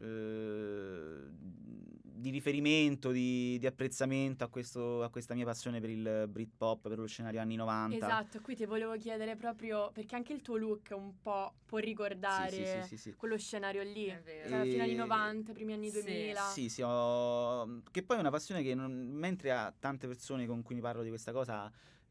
eh, 0.00 1.26
di 2.18 2.30
riferimento, 2.30 3.10
di, 3.12 3.58
di 3.58 3.66
apprezzamento 3.66 4.42
a, 4.42 4.48
questo- 4.48 5.02
a 5.04 5.08
questa 5.08 5.34
mia 5.34 5.44
passione 5.44 5.80
per 5.80 5.88
il 5.90 6.26
Britpop, 6.28 6.88
per 6.88 6.98
lo 6.98 7.06
scenario 7.06 7.40
anni 7.40 7.54
90. 7.54 7.94
Esatto, 7.96 8.40
qui 8.40 8.56
ti 8.56 8.64
volevo 8.66 8.96
chiedere 8.96 9.36
proprio 9.36 9.90
perché 9.92 10.16
anche 10.16 10.32
il 10.32 10.42
tuo 10.42 10.56
look 10.56 10.92
un 10.96 11.20
po' 11.22 11.54
può 11.64 11.78
ricordare 11.78 12.50
sì, 12.50 12.64
sì, 12.64 12.88
sì, 12.88 12.96
sì. 12.96 13.14
quello 13.14 13.38
scenario 13.38 13.82
lì. 13.84 14.06
È 14.06 14.20
vero. 14.20 14.48
Tra 14.48 14.62
fine 14.64 14.82
anni 14.82 14.92
E- 14.92 14.96
90, 14.96 15.52
primi 15.52 15.72
anni 15.74 15.90
Sì, 15.90 16.02
2000. 16.02 16.40
Sì, 16.40 16.68
sì, 16.68 16.82
ho- 16.84 17.82
che 17.90 18.02
poi 18.02 18.16
è 18.16 18.20
una 18.20 18.30
passione 18.30 18.62
che 18.64 18.74
non- 18.74 19.10
mentre 19.12 19.52
a 19.52 19.72
tante 19.78 20.08
persone 20.08 20.44
con 20.46 20.62
cui 20.62 20.74
mi 20.74 20.80
parlo 20.80 21.02
di 21.04 21.08
questa 21.10 21.30
cosa 21.30 21.70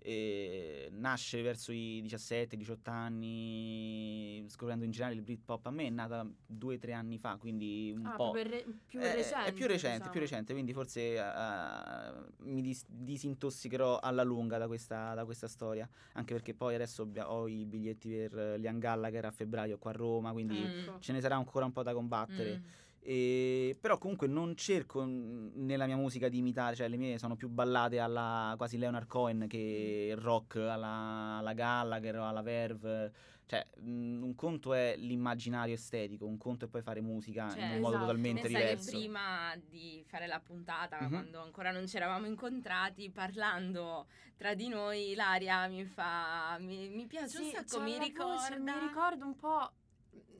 eh, 0.10 0.88
nasce 0.94 1.42
verso 1.42 1.74
i 1.74 2.02
17-18 2.06 2.90
anni, 2.90 4.46
scoprendo 4.48 4.86
in 4.86 4.92
generale 4.92 5.16
il 5.18 5.22
Britpop, 5.22 5.66
a 5.66 5.72
me 5.72 5.86
è 5.88 5.90
nata 5.90 6.26
due 6.46 6.76
o 6.76 6.78
tre 6.78 6.94
anni 6.94 7.18
fa, 7.18 7.36
quindi 7.38 7.94
un 7.94 8.06
Ah, 8.06 8.16
po'... 8.16 8.32
re- 8.34 8.66
più 8.86 9.02
Eh, 9.02 9.16
recente. 9.16 9.46
È 9.50 9.52
più 9.54 9.68
recente, 9.68 9.96
diciamo. 9.98 10.12
più 10.12 10.20
recente, 10.22 10.54
quindi 10.54 10.72
forse 10.74 11.16
eh, 11.18 12.12
mi 12.40 12.62
dis- 12.62 12.86
disintossicherò 12.88 14.00
alla 14.00 14.24
lunga 14.24 14.58
da 14.58 14.68
questa, 14.68 15.14
da 15.14 15.26
questa 15.26 15.48
storia, 15.50 15.88
anche 16.14 16.34
perché 16.34 16.54
poi 16.54 16.76
adesso 16.76 17.06
ho 17.26 17.48
i 17.48 17.66
biglietti 17.66 18.10
per 18.30 18.58
Liam 18.60 18.80
Gallagher 18.80 19.26
a 19.26 19.32
febbraio 19.32 19.78
qua 19.78 19.92
a 19.92 19.94
Roma, 19.96 20.32
quindi 20.32 20.56
Mm. 20.58 20.86
Ce 21.00 21.12
ne 21.12 21.20
sarà 21.22 21.36
ancora 21.36 21.66
un 21.66 21.72
po' 21.72 21.84
da 21.84 21.94
combattere. 21.94 22.58
Mm. 22.60 22.64
E- 23.10 23.78
però 23.80 23.98
comunque 23.98 24.28
non 24.28 24.54
cerco 24.58 25.02
mm, 25.02 25.52
nella 25.66 25.86
mia 25.86 25.96
musica 25.96 26.28
di 26.28 26.40
imitare, 26.40 26.76
cioè 26.76 26.90
le 26.90 26.98
mie 26.98 27.18
sono 27.18 27.38
più 27.38 27.48
ballate 27.48 28.00
alla 28.00 28.54
quasi 28.58 28.78
Leonard 28.78 29.08
Cohen 29.08 29.46
che 29.48 30.14
rock 30.18 30.58
alla, 30.58 31.38
alla 31.38 31.54
Gallagher 31.54 32.18
o 32.18 32.28
alla 32.28 32.42
Verve. 32.42 33.14
Cioè, 33.46 33.66
mm, 33.80 34.22
un 34.24 34.36
conto 34.36 34.74
è 34.74 34.96
l'immaginario 34.98 35.74
estetico, 35.74 36.26
un 36.26 36.36
conto 36.38 36.66
è 36.66 36.68
poi 36.68 36.82
fare 36.82 37.00
musica 37.00 37.44
in 37.44 37.50
Cioè, 37.52 37.62
un 37.64 37.80
modo 37.80 37.88
esatto. 37.96 38.00
totalmente 38.08 38.42
Pensa 38.42 38.58
diverso. 38.58 38.92
che 38.92 38.98
prima 38.98 39.56
di 39.70 40.04
fare 40.06 40.28
la 40.28 40.42
puntata, 40.42 41.00
Mhm. 41.04 41.08
quando 41.10 41.40
ancora 41.42 41.72
non 41.72 41.88
ci 41.88 41.96
eravamo 41.96 42.26
incontrati, 42.26 43.10
parlando 43.10 44.08
tra 44.36 44.54
di 44.54 44.68
noi, 44.68 45.12
Ilaria 45.12 45.66
mi 45.68 45.86
fa. 45.86 46.58
Mi, 46.60 46.90
mi 46.90 47.08
piace 47.08 47.38
un 47.38 47.44
Sì, 47.46 47.52
sacco, 47.52 47.78
c'ha 47.78 47.84
mi 47.86 47.98
ricorda. 48.00 48.34
voce, 48.34 48.60
mi 48.60 48.80
ricordo 48.86 49.26
un 49.26 49.36
po'. 49.38 49.72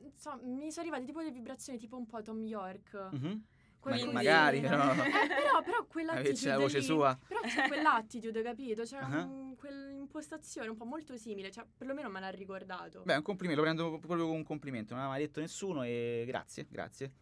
Insomma, 0.02 0.40
mi 0.42 0.70
sono 0.70 0.82
arrivate 0.86 1.04
tipo 1.04 1.18
delle 1.20 1.32
vibrazioni 1.32 1.78
tipo 1.78 1.96
un 1.96 2.06
po' 2.06 2.22
Tom 2.22 2.44
York. 2.44 3.08
Mhm. 3.12 3.44
Quel- 3.80 4.06
Ma- 4.06 4.12
magari, 4.12 4.60
però- 4.60 4.90
Eh, 4.92 4.96
però, 5.28 5.62
però 5.62 5.84
quell'attitude 5.86 6.28
Invece 6.30 6.48
la 6.48 6.58
voce 6.58 6.78
lì- 6.78 6.84
sua. 6.84 7.18
Però 7.28 7.40
c'è 7.42 7.68
quell'attitude, 7.68 8.42
capito? 8.42 8.82
C'è 8.82 8.98
Ah. 8.98 9.24
un- 9.24 9.54
quell'impostazione 9.56 10.68
un 10.68 10.76
po' 10.76 10.84
molto 10.84 11.16
simile, 11.16 11.50
cioè 11.52 11.64
perlomeno 11.76 12.08
me 12.08 12.18
l'ha 12.20 12.28
ricordato. 12.30 13.02
Beh, 13.04 13.14
un 13.16 13.22
complimento, 13.22 13.62
lo 13.62 13.66
prendo 13.68 13.98
proprio 13.98 14.26
come 14.26 14.38
un 14.38 14.44
complimento. 14.44 14.94
Non 14.94 15.02
aveva 15.02 15.16
mai 15.16 15.24
detto 15.26 15.38
nessuno 15.40 15.82
e 15.84 16.24
grazie, 16.26 16.66
grazie. 16.68 17.12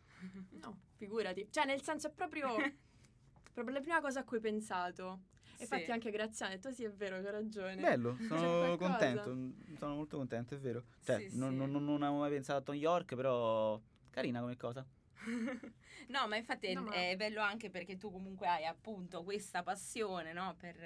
No, 0.53 0.79
figurati. 0.97 1.47
Cioè, 1.51 1.67
nel 1.67 1.83
senso 1.83 2.07
è 2.09 2.11
proprio, 2.11 2.47
proprio 3.53 3.75
la 3.75 3.81
prima 3.83 4.01
cosa 4.01 4.21
a 4.21 4.25
cui 4.25 4.39
ho 4.39 4.41
pensato. 4.41 5.21
Sì. 5.57 5.63
infatti 5.63 5.91
anche 5.91 6.11
Graziano 6.11 6.53
ha 6.53 6.57
detto 6.57 6.71
sì, 6.73 6.85
è 6.85 6.91
vero, 6.93 7.21
c'ho 7.21 7.31
ragione. 7.31 7.77
Bello, 7.77 8.17
sono 8.27 8.77
contento. 8.77 9.37
Sono 9.79 9.95
molto 9.95 10.17
contento, 10.17 10.55
è 10.55 10.59
vero. 10.59 10.85
Cioè, 11.05 11.29
Sì, 11.29 11.37
non, 11.39 11.51
sì. 11.51 11.57
non- 11.57 11.85
non 11.85 12.03
avevo 12.03 12.21
mai 12.21 12.31
pensato 12.31 12.59
a 12.59 12.63
Tom 12.63 12.75
York, 12.75 13.15
però 13.15 13.81
carina 14.11 14.41
come 14.41 14.57
cosa. 14.57 14.85
No, 16.09 16.29
ma 16.29 16.37
infatti 16.37 16.69
è, 16.69 16.75
No, 16.75 16.83
ma- 16.83 16.93
è 16.93 17.17
bello 17.17 17.41
anche 17.41 17.71
perché 17.71 17.97
tu 17.97 18.13
comunque 18.13 18.47
hai 18.47 18.65
appunto 18.65 19.25
questa 19.25 19.63
passione, 19.63 20.33
no? 20.33 20.55
Per, 20.57 20.77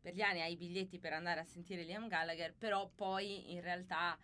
per 0.00 0.14
gli 0.14 0.20
anni 0.20 0.40
hai 0.42 0.52
i 0.52 0.56
biglietti 0.56 0.98
per 0.98 1.12
andare 1.14 1.40
a 1.40 1.44
sentire 1.44 1.82
Liam 1.84 2.06
Gallagher, 2.08 2.52
però 2.54 2.90
poi 2.94 3.52
in 3.52 3.60
realtà 3.62 4.18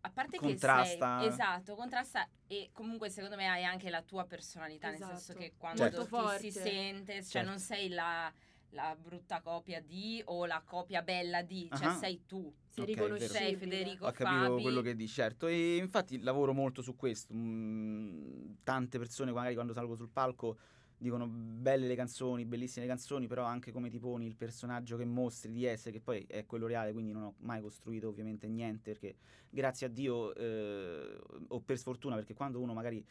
a 0.00 0.10
parte 0.10 0.38
Contrasta. 0.38 1.16
che 1.18 1.22
sei 1.24 1.28
esatto, 1.32 1.74
contrasta 1.74 2.28
e 2.46 2.70
comunque 2.72 3.10
secondo 3.10 3.36
me 3.36 3.48
hai 3.48 3.64
anche 3.64 3.90
la 3.90 4.02
tua 4.02 4.24
personalità, 4.24 4.88
nel 4.88 4.96
Esatto. 4.96 5.14
senso 5.16 5.34
che 5.34 5.54
quando 5.56 5.82
Certo. 5.82 6.06
ti 6.40 6.50
si 6.50 6.50
sente, 6.50 7.12
cioè 7.14 7.22
Certo. 7.22 7.48
non 7.48 7.58
sei 7.58 7.88
la, 7.88 8.32
la 8.70 8.96
brutta 9.00 9.40
copia 9.40 9.80
di 9.80 10.20
o 10.26 10.44
la 10.46 10.62
copia 10.64 11.02
bella 11.02 11.42
di, 11.42 11.68
cioè 11.74 11.86
Ah. 11.88 11.94
sei 11.96 12.22
tu. 12.26 12.52
Sei 12.68 12.84
Ok, 12.84 12.90
è 12.90 12.94
vero. 12.94 13.14
riconoscibile. 13.14 13.38
Sei 13.48 13.56
Federico 13.56 14.06
Ho 14.06 14.12
capito 14.12 14.40
Fabi. 14.50 14.62
quello 14.62 14.80
che 14.82 14.94
dici, 14.94 15.14
certo. 15.14 15.46
E 15.46 15.76
infatti 15.76 16.20
lavoro 16.20 16.52
molto 16.52 16.82
su 16.82 16.94
questo. 16.96 17.32
Mm, 17.34 18.52
tante 18.62 18.98
persone, 18.98 19.32
magari 19.32 19.54
quando 19.54 19.72
salgo 19.72 19.94
sul 19.96 20.10
palco, 20.10 20.58
dicono 21.00 21.26
belle 21.28 21.86
le 21.86 21.94
canzoni, 21.94 22.44
bellissime 22.44 22.84
le 22.84 22.90
canzoni, 22.90 23.26
però 23.28 23.44
anche 23.44 23.70
come 23.72 23.88
ti 23.88 23.98
poni 24.00 24.26
il 24.26 24.34
personaggio 24.36 24.96
che 24.96 25.04
mostri 25.04 25.52
di 25.52 25.64
essere, 25.64 25.92
che 25.92 26.00
poi 26.00 26.24
è 26.28 26.44
quello 26.44 26.66
reale, 26.66 26.92
quindi 26.92 27.12
non 27.12 27.22
ho 27.22 27.34
mai 27.38 27.60
costruito 27.60 28.08
ovviamente 28.08 28.48
niente, 28.48 28.90
perché 28.92 29.16
grazie 29.48 29.86
a 29.86 29.90
Dio, 29.90 30.34
eh, 30.34 31.18
o 31.48 31.60
per 31.60 31.78
sfortuna, 31.78 32.16
perché 32.16 32.34
quando 32.34 32.60
uno 32.60 32.74
magari 32.74 33.04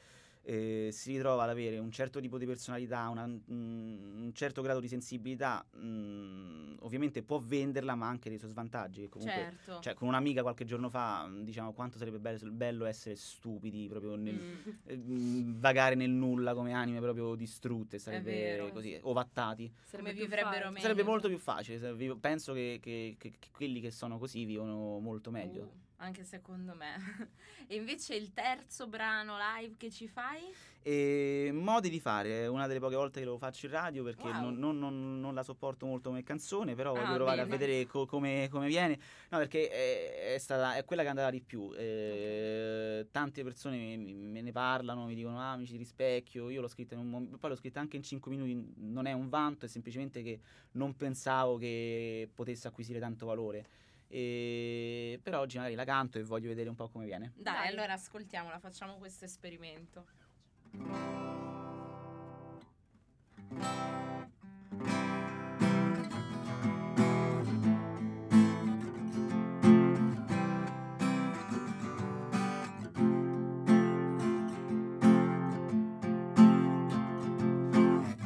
eh, 0.49 0.89
si 0.93 1.11
ritrova 1.11 1.43
ad 1.43 1.49
avere 1.49 1.77
un 1.77 1.91
certo 1.91 2.21
tipo 2.21 2.37
di 2.37 2.45
personalità, 2.45 3.09
una- 3.09 3.27
mm, 3.27 4.23
un 4.23 4.31
certo 4.33 4.61
grado 4.61 4.79
di 4.79 4.87
sensibilità, 4.87 5.65
mm, 5.77 6.75
ovviamente 6.79 7.21
può 7.21 7.37
venderla, 7.39 7.95
ma 7.95 8.05
ha 8.05 8.09
anche 8.09 8.29
dei 8.29 8.37
suoi 8.37 8.51
svantaggi. 8.51 9.09
Comunque, 9.09 9.35
Certo. 9.65 9.81
cioè, 9.81 9.93
con 9.93 10.07
un'amica 10.07 10.43
qualche 10.43 10.63
giorno 10.63 10.89
fa, 10.89 11.27
mh, 11.27 11.43
diciamo, 11.43 11.73
quanto 11.73 11.97
sarebbe 11.97 12.19
bello, 12.19 12.49
bello 12.49 12.85
essere 12.85 13.17
stupidi, 13.17 13.87
proprio 13.89 14.15
nel, 14.15 14.35
Mm. 14.35 14.69
eh, 14.85 14.95
mh, 14.95 15.59
vagare 15.59 15.95
nel 15.95 16.11
nulla 16.11 16.53
come 16.53 16.71
anime 16.71 17.01
proprio 17.01 17.35
distrutte, 17.35 17.99
sarebbe 17.99 18.69
così, 18.71 18.97
ovattati. 19.01 19.69
Più 19.89 20.01
vivrebbero 20.13 20.67
meglio. 20.69 20.79
Sarebbe 20.79 21.03
molto 21.03 21.27
più 21.27 21.39
facile, 21.39 21.77
penso 22.21 22.53
che, 22.53 22.79
che- 22.81 23.15
che- 23.19 23.33
che 23.37 23.49
quelli 23.51 23.81
che 23.81 23.91
sono 23.91 24.17
così 24.17 24.45
vivono 24.45 24.99
molto 24.99 25.29
meglio. 25.29 25.63
Uh, 25.63 25.85
anche 25.97 26.23
secondo 26.23 26.73
me. 26.75 26.95
e 27.67 27.75
invece 27.75 28.15
il 28.15 28.33
terzo 28.33 28.87
brano 28.87 29.35
live 29.57 29.75
che 29.77 29.89
ci 29.91 30.07
fai? 30.07 30.41
E 30.81 31.49
modi 31.53 31.89
di 31.89 31.99
fare, 31.99 32.43
è 32.43 32.47
una 32.47 32.65
delle 32.65 32.79
poche 32.79 32.95
volte 32.95 33.19
che 33.19 33.25
lo 33.25 33.37
faccio 33.37 33.65
in 33.65 33.73
radio 33.73 34.03
perché 34.03 34.29
Wow. 34.29 34.39
non, 34.41 34.57
non- 34.57 34.77
non- 34.79 35.19
non 35.19 35.33
la 35.33 35.43
sopporto 35.43 35.85
molto 35.85 36.09
come 36.09 36.23
canzone, 36.23 36.75
però 36.75 36.93
voglio 36.93 37.11
Ah, 37.11 37.15
provare 37.15 37.41
bene. 37.43 37.53
a 37.53 37.57
vedere 37.57 37.85
co- 37.87 38.05
come, 38.05 38.47
come 38.49 38.67
viene. 38.67 38.97
No, 39.29 39.37
perché 39.37 39.67
è, 39.69 40.33
è 40.35 40.37
stata, 40.37 40.75
è 40.75 40.85
quella 40.85 41.01
che 41.01 41.07
è 41.07 41.11
andata 41.11 41.29
di 41.31 41.41
più. 41.41 41.73
Eh, 41.75 43.07
Tante 43.11 43.43
persone 43.43 43.77
mi- 43.77 44.13
me 44.13 44.41
ne 44.41 44.51
parlano, 44.53 45.05
mi 45.05 45.15
dicono 45.15 45.41
ah, 45.41 45.57
mi 45.57 45.65
ci 45.65 45.75
rispecchio. 45.75 46.49
Io 46.49 46.61
l'ho 46.61 46.67
scritta 46.69 46.93
in 46.93 47.01
un 47.01 47.09
momento, 47.09 47.37
poi 47.37 47.49
l'ho 47.49 47.55
scritta 47.57 47.79
anche 47.81 47.97
in 47.97 48.03
5 48.03 48.31
minuti. 48.31 48.73
Non 48.77 49.07
è 49.07 49.11
un 49.11 49.27
vanto, 49.27 49.65
è 49.65 49.67
semplicemente 49.67 50.21
che 50.23 50.39
non 50.73 50.95
pensavo 50.95 51.57
che 51.57 52.29
potesse 52.33 52.67
acquisire 52.67 52.99
tanto 52.99 53.25
valore. 53.25 53.65
E, 54.09 55.19
però 55.21 55.39
oggi 55.41 55.57
magari 55.57 55.75
la 55.75 55.83
canto 55.85 56.17
e 56.17 56.23
voglio 56.23 56.47
vedere 56.47 56.69
un 56.69 56.75
po' 56.75 56.87
come 56.89 57.05
viene. 57.05 57.33
Dai, 57.35 57.53
Dai. 57.53 57.67
allora 57.67 57.93
ascoltiamola, 57.93 58.59
facciamo 58.59 58.97
questo 58.97 59.25
esperimento. 59.25 60.05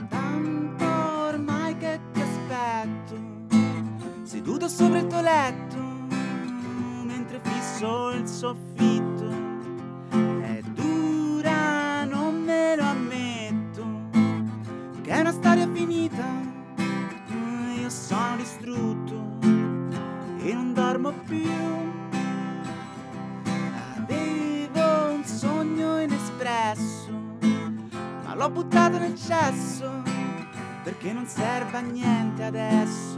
Tanto 0.09 0.85
ormai 0.85 1.77
che 1.77 1.99
ti 2.11 2.21
aspetto, 2.21 3.15
seduto 4.23 4.67
sopra 4.67 4.99
il 4.99 5.07
tuo 5.07 5.21
letto, 5.21 5.70
fisso 7.81 8.09
il 8.11 8.27
soffitto. 8.27 9.27
È 10.11 10.61
dura, 10.73 12.03
non 12.05 12.43
me 12.43 12.75
lo 12.75 12.83
ammetto, 12.83 13.85
che 15.01 15.09
è 15.09 15.19
una 15.19 15.31
storia 15.31 15.67
finita. 15.71 16.23
Io 17.79 17.89
sono 17.89 18.35
distrutto 18.35 19.39
e 19.41 20.53
non 20.53 20.73
dormo 20.73 21.11
più. 21.25 21.49
Avevo 23.97 25.13
un 25.13 25.23
sogno 25.25 25.99
inespresso 25.99 27.09
ma 28.23 28.35
l'ho 28.35 28.49
buttato 28.49 28.99
nel 28.99 29.15
cesso 29.15 29.89
perché 30.83 31.11
non 31.13 31.25
serve 31.25 31.77
a 31.77 31.81
niente 31.81 32.43
adesso. 32.43 33.10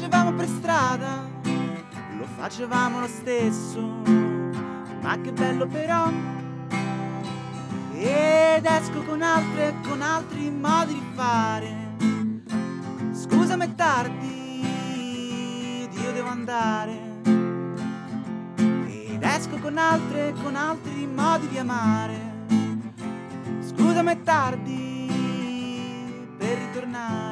Facevamo 0.00 0.32
per 0.32 0.48
strada, 0.48 1.28
lo 2.16 2.24
facevamo 2.24 3.00
lo 3.00 3.06
stesso, 3.06 3.82
ma 5.02 5.20
che 5.20 5.30
bello 5.30 5.66
però. 5.66 6.10
Ed 7.92 8.64
esco 8.64 9.02
con 9.02 9.20
altre, 9.20 9.74
con 9.86 10.00
altri 10.00 10.50
modi 10.50 10.94
di 10.94 11.02
fare. 11.12 11.88
Scusami 13.12 13.66
è 13.66 13.74
tardi, 13.74 14.60
io 15.90 16.12
devo 16.12 16.28
andare. 16.28 16.98
Ed 18.86 19.22
esco 19.22 19.58
con 19.58 19.76
altre, 19.76 20.32
con 20.42 20.56
altri 20.56 21.06
modi 21.06 21.46
di 21.48 21.58
amare. 21.58 22.46
Scusami 23.60 24.12
è 24.12 24.22
tardi 24.22 25.08
per 26.38 26.56
ritornare. 26.56 27.29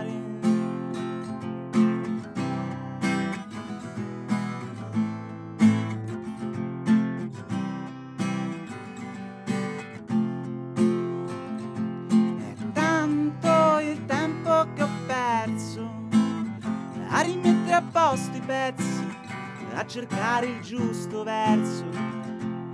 Cercare 19.89 20.47
il 20.47 20.61
giusto 20.61 21.25
verso. 21.25 21.85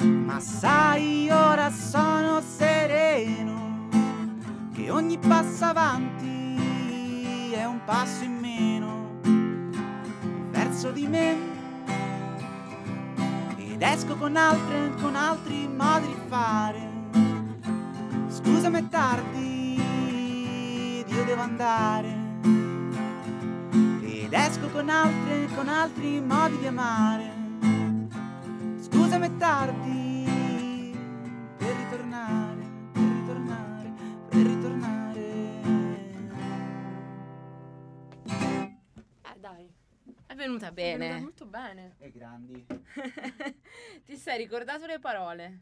Ma 0.02 0.40
sai, 0.40 1.30
ora 1.30 1.70
sono 1.70 2.40
sereno, 2.40 3.88
che 4.74 4.90
ogni 4.90 5.16
passo 5.18 5.64
avanti 5.64 7.52
è 7.52 7.64
un 7.64 7.80
passo 7.84 8.24
in 8.24 8.38
meno 8.40 9.20
verso 10.50 10.90
di 10.90 11.06
me. 11.06 11.36
Ed 13.58 13.80
esco 13.80 14.16
con 14.16 14.34
altre, 14.36 14.92
con 15.00 15.14
altri 15.14 15.68
modi 15.68 16.08
di 16.08 16.16
fare. 16.26 16.92
Scusami 18.26 18.78
è 18.78 18.88
tardi, 18.88 19.74
io 21.06 21.24
devo 21.24 21.42
andare. 21.42 22.73
Ed 24.34 24.40
esco 24.40 24.68
con 24.70 24.88
altre, 24.88 25.46
con 25.54 25.68
altri 25.68 26.20
modi 26.20 26.58
di 26.58 26.66
amare. 26.66 27.30
Scusami 28.80 29.26
è 29.28 29.36
tardi 29.36 30.92
per 31.56 31.76
ritornare, 31.76 32.62
per 32.92 33.02
ritornare, 33.02 33.92
per 34.28 34.38
ritornare. 34.46 35.20
Eh, 39.22 39.38
dai. 39.38 39.72
È 40.26 40.34
venuta 40.34 40.66
È 40.66 40.72
venuta 40.72 40.72
bene. 40.72 41.20
molto 41.20 41.46
bene. 41.46 41.94
E 41.98 42.10
grandi. 42.10 42.66
Ti 44.04 44.16
sei 44.16 44.38
ricordato 44.38 44.86
le 44.86 44.98
parole? 44.98 45.60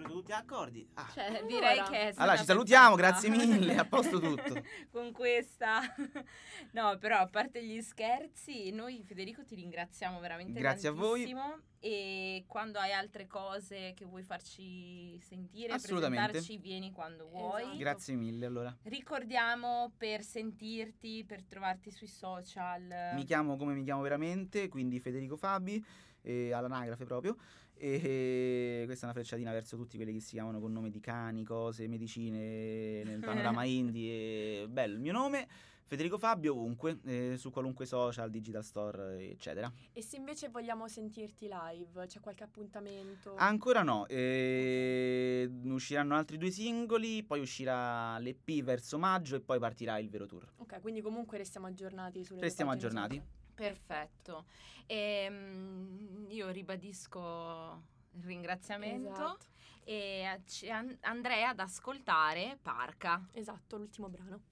Costruito 0.00 0.12
tutti 0.12 0.32
gli 0.32 0.34
accordi. 0.34 0.88
Ah. 0.94 1.10
Cioè, 1.12 1.24
Allora. 1.24 1.46
direi 1.46 1.82
che 1.82 2.00
è 2.08 2.12
stata 2.12 2.22
Allora, 2.22 2.36
ci 2.36 2.44
salutiamo, 2.44 2.94
grazie 2.94 3.28
mille, 3.28 3.76
a 3.76 3.84
posto 3.84 4.18
tutto. 4.18 4.62
Con 4.90 5.12
questa. 5.12 5.80
No, 6.72 6.98
però 6.98 7.18
a 7.18 7.26
parte 7.26 7.64
gli 7.64 7.80
scherzi, 7.80 8.70
noi 8.70 9.02
Federico 9.04 9.44
ti 9.44 9.54
ringraziamo 9.54 10.20
veramente 10.20 10.60
Grazie 10.60 10.90
a 10.90 10.92
voi. 10.92 11.24
tantissimo 11.24 11.60
e 11.80 12.44
quando 12.46 12.78
hai 12.78 12.92
altre 12.92 13.26
cose 13.26 13.92
che 13.94 14.04
vuoi 14.04 14.22
farci 14.22 15.18
sentire, 15.20 15.72
Assolutamente. 15.72 16.30
presentarci, 16.32 16.58
vieni 16.62 16.92
quando 16.92 17.28
vuoi. 17.28 17.62
Esatto. 17.62 17.76
Grazie 17.78 18.14
mille, 18.14 18.46
allora. 18.46 18.76
Ricordiamo 18.82 19.92
per 19.96 20.22
sentirti, 20.22 21.24
per 21.26 21.42
trovarti 21.44 21.90
sui 21.90 22.06
social. 22.06 23.12
Mi 23.14 23.24
chiamo 23.24 23.56
come 23.56 23.72
mi 23.74 23.82
chiamo 23.82 24.02
veramente, 24.02 24.68
quindi 24.68 25.00
Federico 25.00 25.36
Fabi, 25.36 25.84
eh, 26.22 26.52
all'anagrafe 26.52 27.04
proprio. 27.04 27.36
E 27.74 28.82
questa 28.84 29.06
è 29.06 29.10
una 29.10 29.18
frecciatina 29.18 29.50
verso 29.52 29.76
tutti 29.76 29.89
quelli 29.96 30.12
che 30.12 30.20
si 30.20 30.32
chiamano 30.32 30.60
con 30.60 30.72
nome 30.72 30.90
di 30.90 31.00
cani, 31.00 31.44
cose, 31.44 31.86
medicine 31.86 33.02
nel 33.02 33.20
panorama 33.24 33.64
indie. 33.64 34.68
Bello 34.68 34.94
il 34.94 35.00
mio 35.00 35.12
nome. 35.12 35.48
Federico 35.90 36.18
Fabio 36.18 36.52
ovunque, 36.52 37.00
eh, 37.04 37.34
su 37.36 37.50
qualunque 37.50 37.84
social, 37.84 38.30
digital 38.30 38.62
store, 38.62 39.28
eccetera. 39.28 39.68
E 39.92 40.02
se 40.02 40.14
invece 40.18 40.48
vogliamo 40.48 40.86
sentirti 40.86 41.48
live, 41.50 42.06
c'è 42.06 42.20
qualche 42.20 42.44
appuntamento? 42.44 43.34
Ancora 43.34 43.82
no, 43.82 44.06
eh, 44.06 45.50
usciranno 45.64 46.14
altri 46.14 46.36
due 46.38 46.52
singoli, 46.52 47.24
poi 47.24 47.40
uscirà 47.40 48.16
l'EP 48.18 48.62
verso 48.62 48.98
maggio 48.98 49.34
e 49.34 49.40
poi 49.40 49.58
partirà 49.58 49.98
il 49.98 50.08
vero 50.08 50.26
tour. 50.26 50.46
Ok, 50.58 50.80
quindi 50.80 51.00
comunque 51.00 51.38
restiamo 51.38 51.66
aggiornati 51.66 52.22
sulle 52.24 52.40
Restiamo 52.40 52.70
aggiornati. 52.70 53.16
social. 53.16 53.38
Perfetto. 53.52 54.44
Ehm, 54.86 56.26
io 56.28 56.50
ribadisco 56.50 57.82
il 58.12 58.22
ringraziamento 58.22 59.10
Esatto. 59.10 59.46
E 59.84 60.24
an- 60.70 60.96
andrei 61.02 61.44
ad 61.44 61.58
ascoltare 61.60 62.58
Parca. 62.62 63.26
Esatto, 63.32 63.76
l'ultimo 63.76 64.08
brano. 64.08 64.42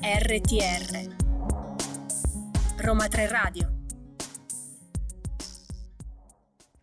RTR 0.00 1.14
Roma 2.78 3.08
3 3.08 3.28
Radio 3.28 3.72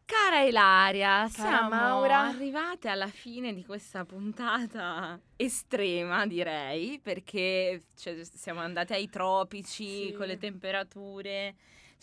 Cara 0.05 0.41
Ilaria, 0.41 1.27
siamo 1.27 1.69
Maura. 1.69 2.27
arrivate 2.27 2.87
alla 2.89 3.07
fine 3.07 3.53
di 3.53 3.65
questa 3.65 4.05
puntata 4.05 5.19
estrema, 5.35 6.25
direi, 6.27 6.99
perché 7.01 7.83
cioè, 7.95 8.23
siamo 8.23 8.59
andate 8.59 8.93
ai 8.93 9.09
tropici 9.09 10.07
Sì. 10.07 10.13
con 10.15 10.27
le 10.27 10.37
temperature. 10.37 11.55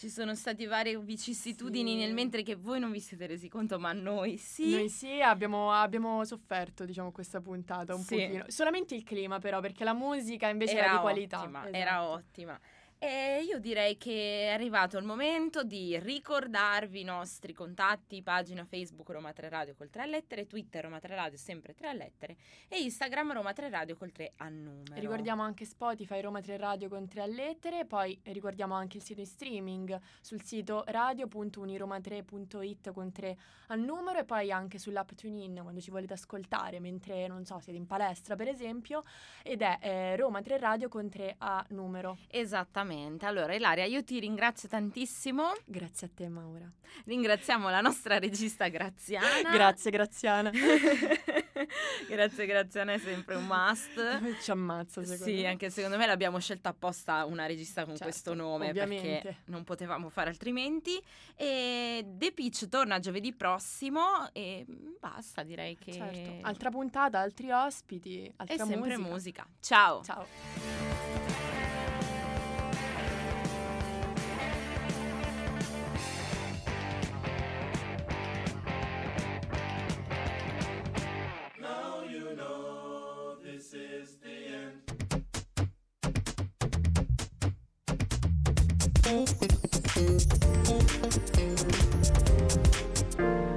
Ci 0.03 0.09
sono 0.11 0.35
state 0.35 0.67
varie 0.67 0.99
vicissitudini 0.99 1.93
Sì. 1.93 1.97
nel 1.99 2.13
mentre 2.13 2.43
che 2.43 2.57
voi 2.57 2.81
non 2.81 2.91
vi 2.91 2.99
siete 2.99 3.25
resi 3.29 3.49
conto, 3.49 3.79
ma 3.79 3.93
noi 3.93 4.37
sì. 4.37 4.71
Noi 4.73 4.89
sì, 4.89 5.21
abbiamo, 5.23 5.71
abbiamo 5.71 6.25
sofferto, 6.25 6.85
diciamo, 6.85 7.13
questa 7.13 7.41
puntata 7.41 7.95
un 7.95 8.01
Sì. 8.03 8.17
pochino. 8.17 8.45
Solamente 8.49 8.97
il 8.97 9.05
clima, 9.05 9.39
però, 9.39 9.61
perché 9.61 9.85
la 9.85 9.93
musica 9.95 10.49
invece 10.49 10.73
era, 10.77 10.87
era 10.87 10.95
di 10.95 11.01
qualità. 11.03 11.39
ottima, 11.39 11.61
Esatto. 11.61 11.77
era 11.77 12.03
ottima. 12.09 12.61
E 13.05 13.43
io 13.43 13.59
direi 13.59 13.97
che 13.97 14.43
è 14.43 14.53
arrivato 14.53 14.97
il 14.97 15.05
momento 15.05 15.65
di 15.65 15.99
ricordarvi 15.99 17.01
i 17.01 17.03
nostri 17.03 17.53
contatti, 17.53 18.23
pagina 18.23 18.65
Facebook 18.65 19.11
Roma 19.11 19.33
3 19.33 19.49
Radio 19.49 19.75
col 19.75 19.91
3 19.91 20.03
a 20.03 20.07
lettere, 20.07 20.47
Twitter 20.47 20.85
Roma 20.85 21.01
3 21.01 21.17
Radio 21.17 21.37
sempre 21.37 21.75
3 21.75 21.89
a 21.89 21.93
lettere 21.95 22.37
e 22.69 22.81
Instagram 22.81 23.33
Roma 23.33 23.53
3 23.53 23.71
Radio 23.71 23.97
col 23.97 24.13
3 24.13 24.35
a 24.37 24.49
numero. 24.49 25.01
Ricordiamo 25.01 25.43
anche 25.43 25.65
Spotify 25.65 26.21
Roma 26.21 26.41
3 26.41 26.57
Radio 26.57 26.89
con 26.89 27.09
3 27.09 27.23
a 27.23 27.27
lettere, 27.27 27.87
poi 27.87 28.17
ricordiamo 28.23 28.75
anche 28.75 28.99
il 28.99 29.03
sito 29.03 29.19
in 29.19 29.27
streaming 29.27 29.99
sul 30.21 30.45
sito 30.45 30.85
radio.uniroma3.it 30.87 32.93
con 32.93 33.11
3 33.11 33.37
al 33.67 33.81
numero 33.81 34.21
e 34.21 34.25
poi 34.25 34.53
anche 34.53 34.79
sull'app 34.79 35.11
TuneIn 35.17 35.59
quando 35.63 35.81
ci 35.81 35.91
volete 35.91 36.13
ascoltare 36.13 36.79
mentre, 36.79 37.27
non 37.27 37.45
so, 37.45 37.59
siete 37.59 37.81
in 37.81 37.87
palestra 37.89 38.37
per 38.37 38.47
esempio 38.47 39.03
ed 39.43 39.61
è 39.61 39.79
eh, 39.81 40.15
Roma 40.15 40.41
3 40.41 40.57
Radio 40.59 40.89
con 40.89 41.09
3 41.09 41.35
a 41.39 41.67
numero. 41.71 42.17
Esattamente. 42.29 42.91
Allora 43.21 43.55
Ilaria, 43.55 43.85
io 43.87 44.05
ti 44.05 44.19
ringrazio 44.21 44.69
tantissimo. 44.69 45.53
Grazie 45.65 46.07
a 46.09 46.11
te 46.15 46.29
Maura. 46.29 46.71
Ringraziamo 47.07 47.71
la 47.71 47.81
nostra 47.81 48.19
regista 48.19 48.69
Graziana. 48.69 49.49
Grazie 49.51 49.91
Graziana. 49.91 50.51
Grazie 52.09 52.47
Graziana, 52.47 52.93
è 52.93 52.99
sempre 52.99 53.37
un 53.37 53.47
must. 53.47 54.21
ci 54.43 54.51
ammazza 54.51 55.03
secondo 55.03 55.25
Sì, 55.25 55.41
me. 55.43 55.47
anche 55.47 55.71
secondo 55.71 55.97
me 55.97 56.07
l'abbiamo 56.07 56.39
scelta 56.39 56.69
apposta 56.71 57.25
una 57.25 57.47
regista 57.47 57.83
con 57.85 57.93
Certo, 57.97 58.05
questo 58.05 58.35
nome 58.35 58.69
ovviamente. 58.69 59.21
perché 59.23 59.37
non 59.47 59.65
potevamo 59.65 60.11
fare 60.11 60.29
altrimenti. 60.29 61.03
E 61.35 62.05
The 62.07 62.33
Peach 62.33 62.69
torna 62.69 62.99
giovedì 62.99 63.33
prossimo 63.33 64.29
e 64.33 64.65
basta, 65.01 65.43
direi 65.43 65.77
che 65.79 65.93
Certo. 65.93 66.39
Altra 66.43 66.69
puntata, 66.71 67.19
altri 67.21 67.51
ospiti, 67.51 68.31
altra 68.37 68.67
sempre 68.67 68.97
musica. 68.99 69.09
musica. 69.09 69.47
Ciao. 69.61 70.03
Ciao. 70.05 71.32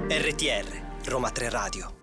RTR 0.08 0.66
Roma 1.06 1.30
3 1.30 1.48
Radio 1.48 1.95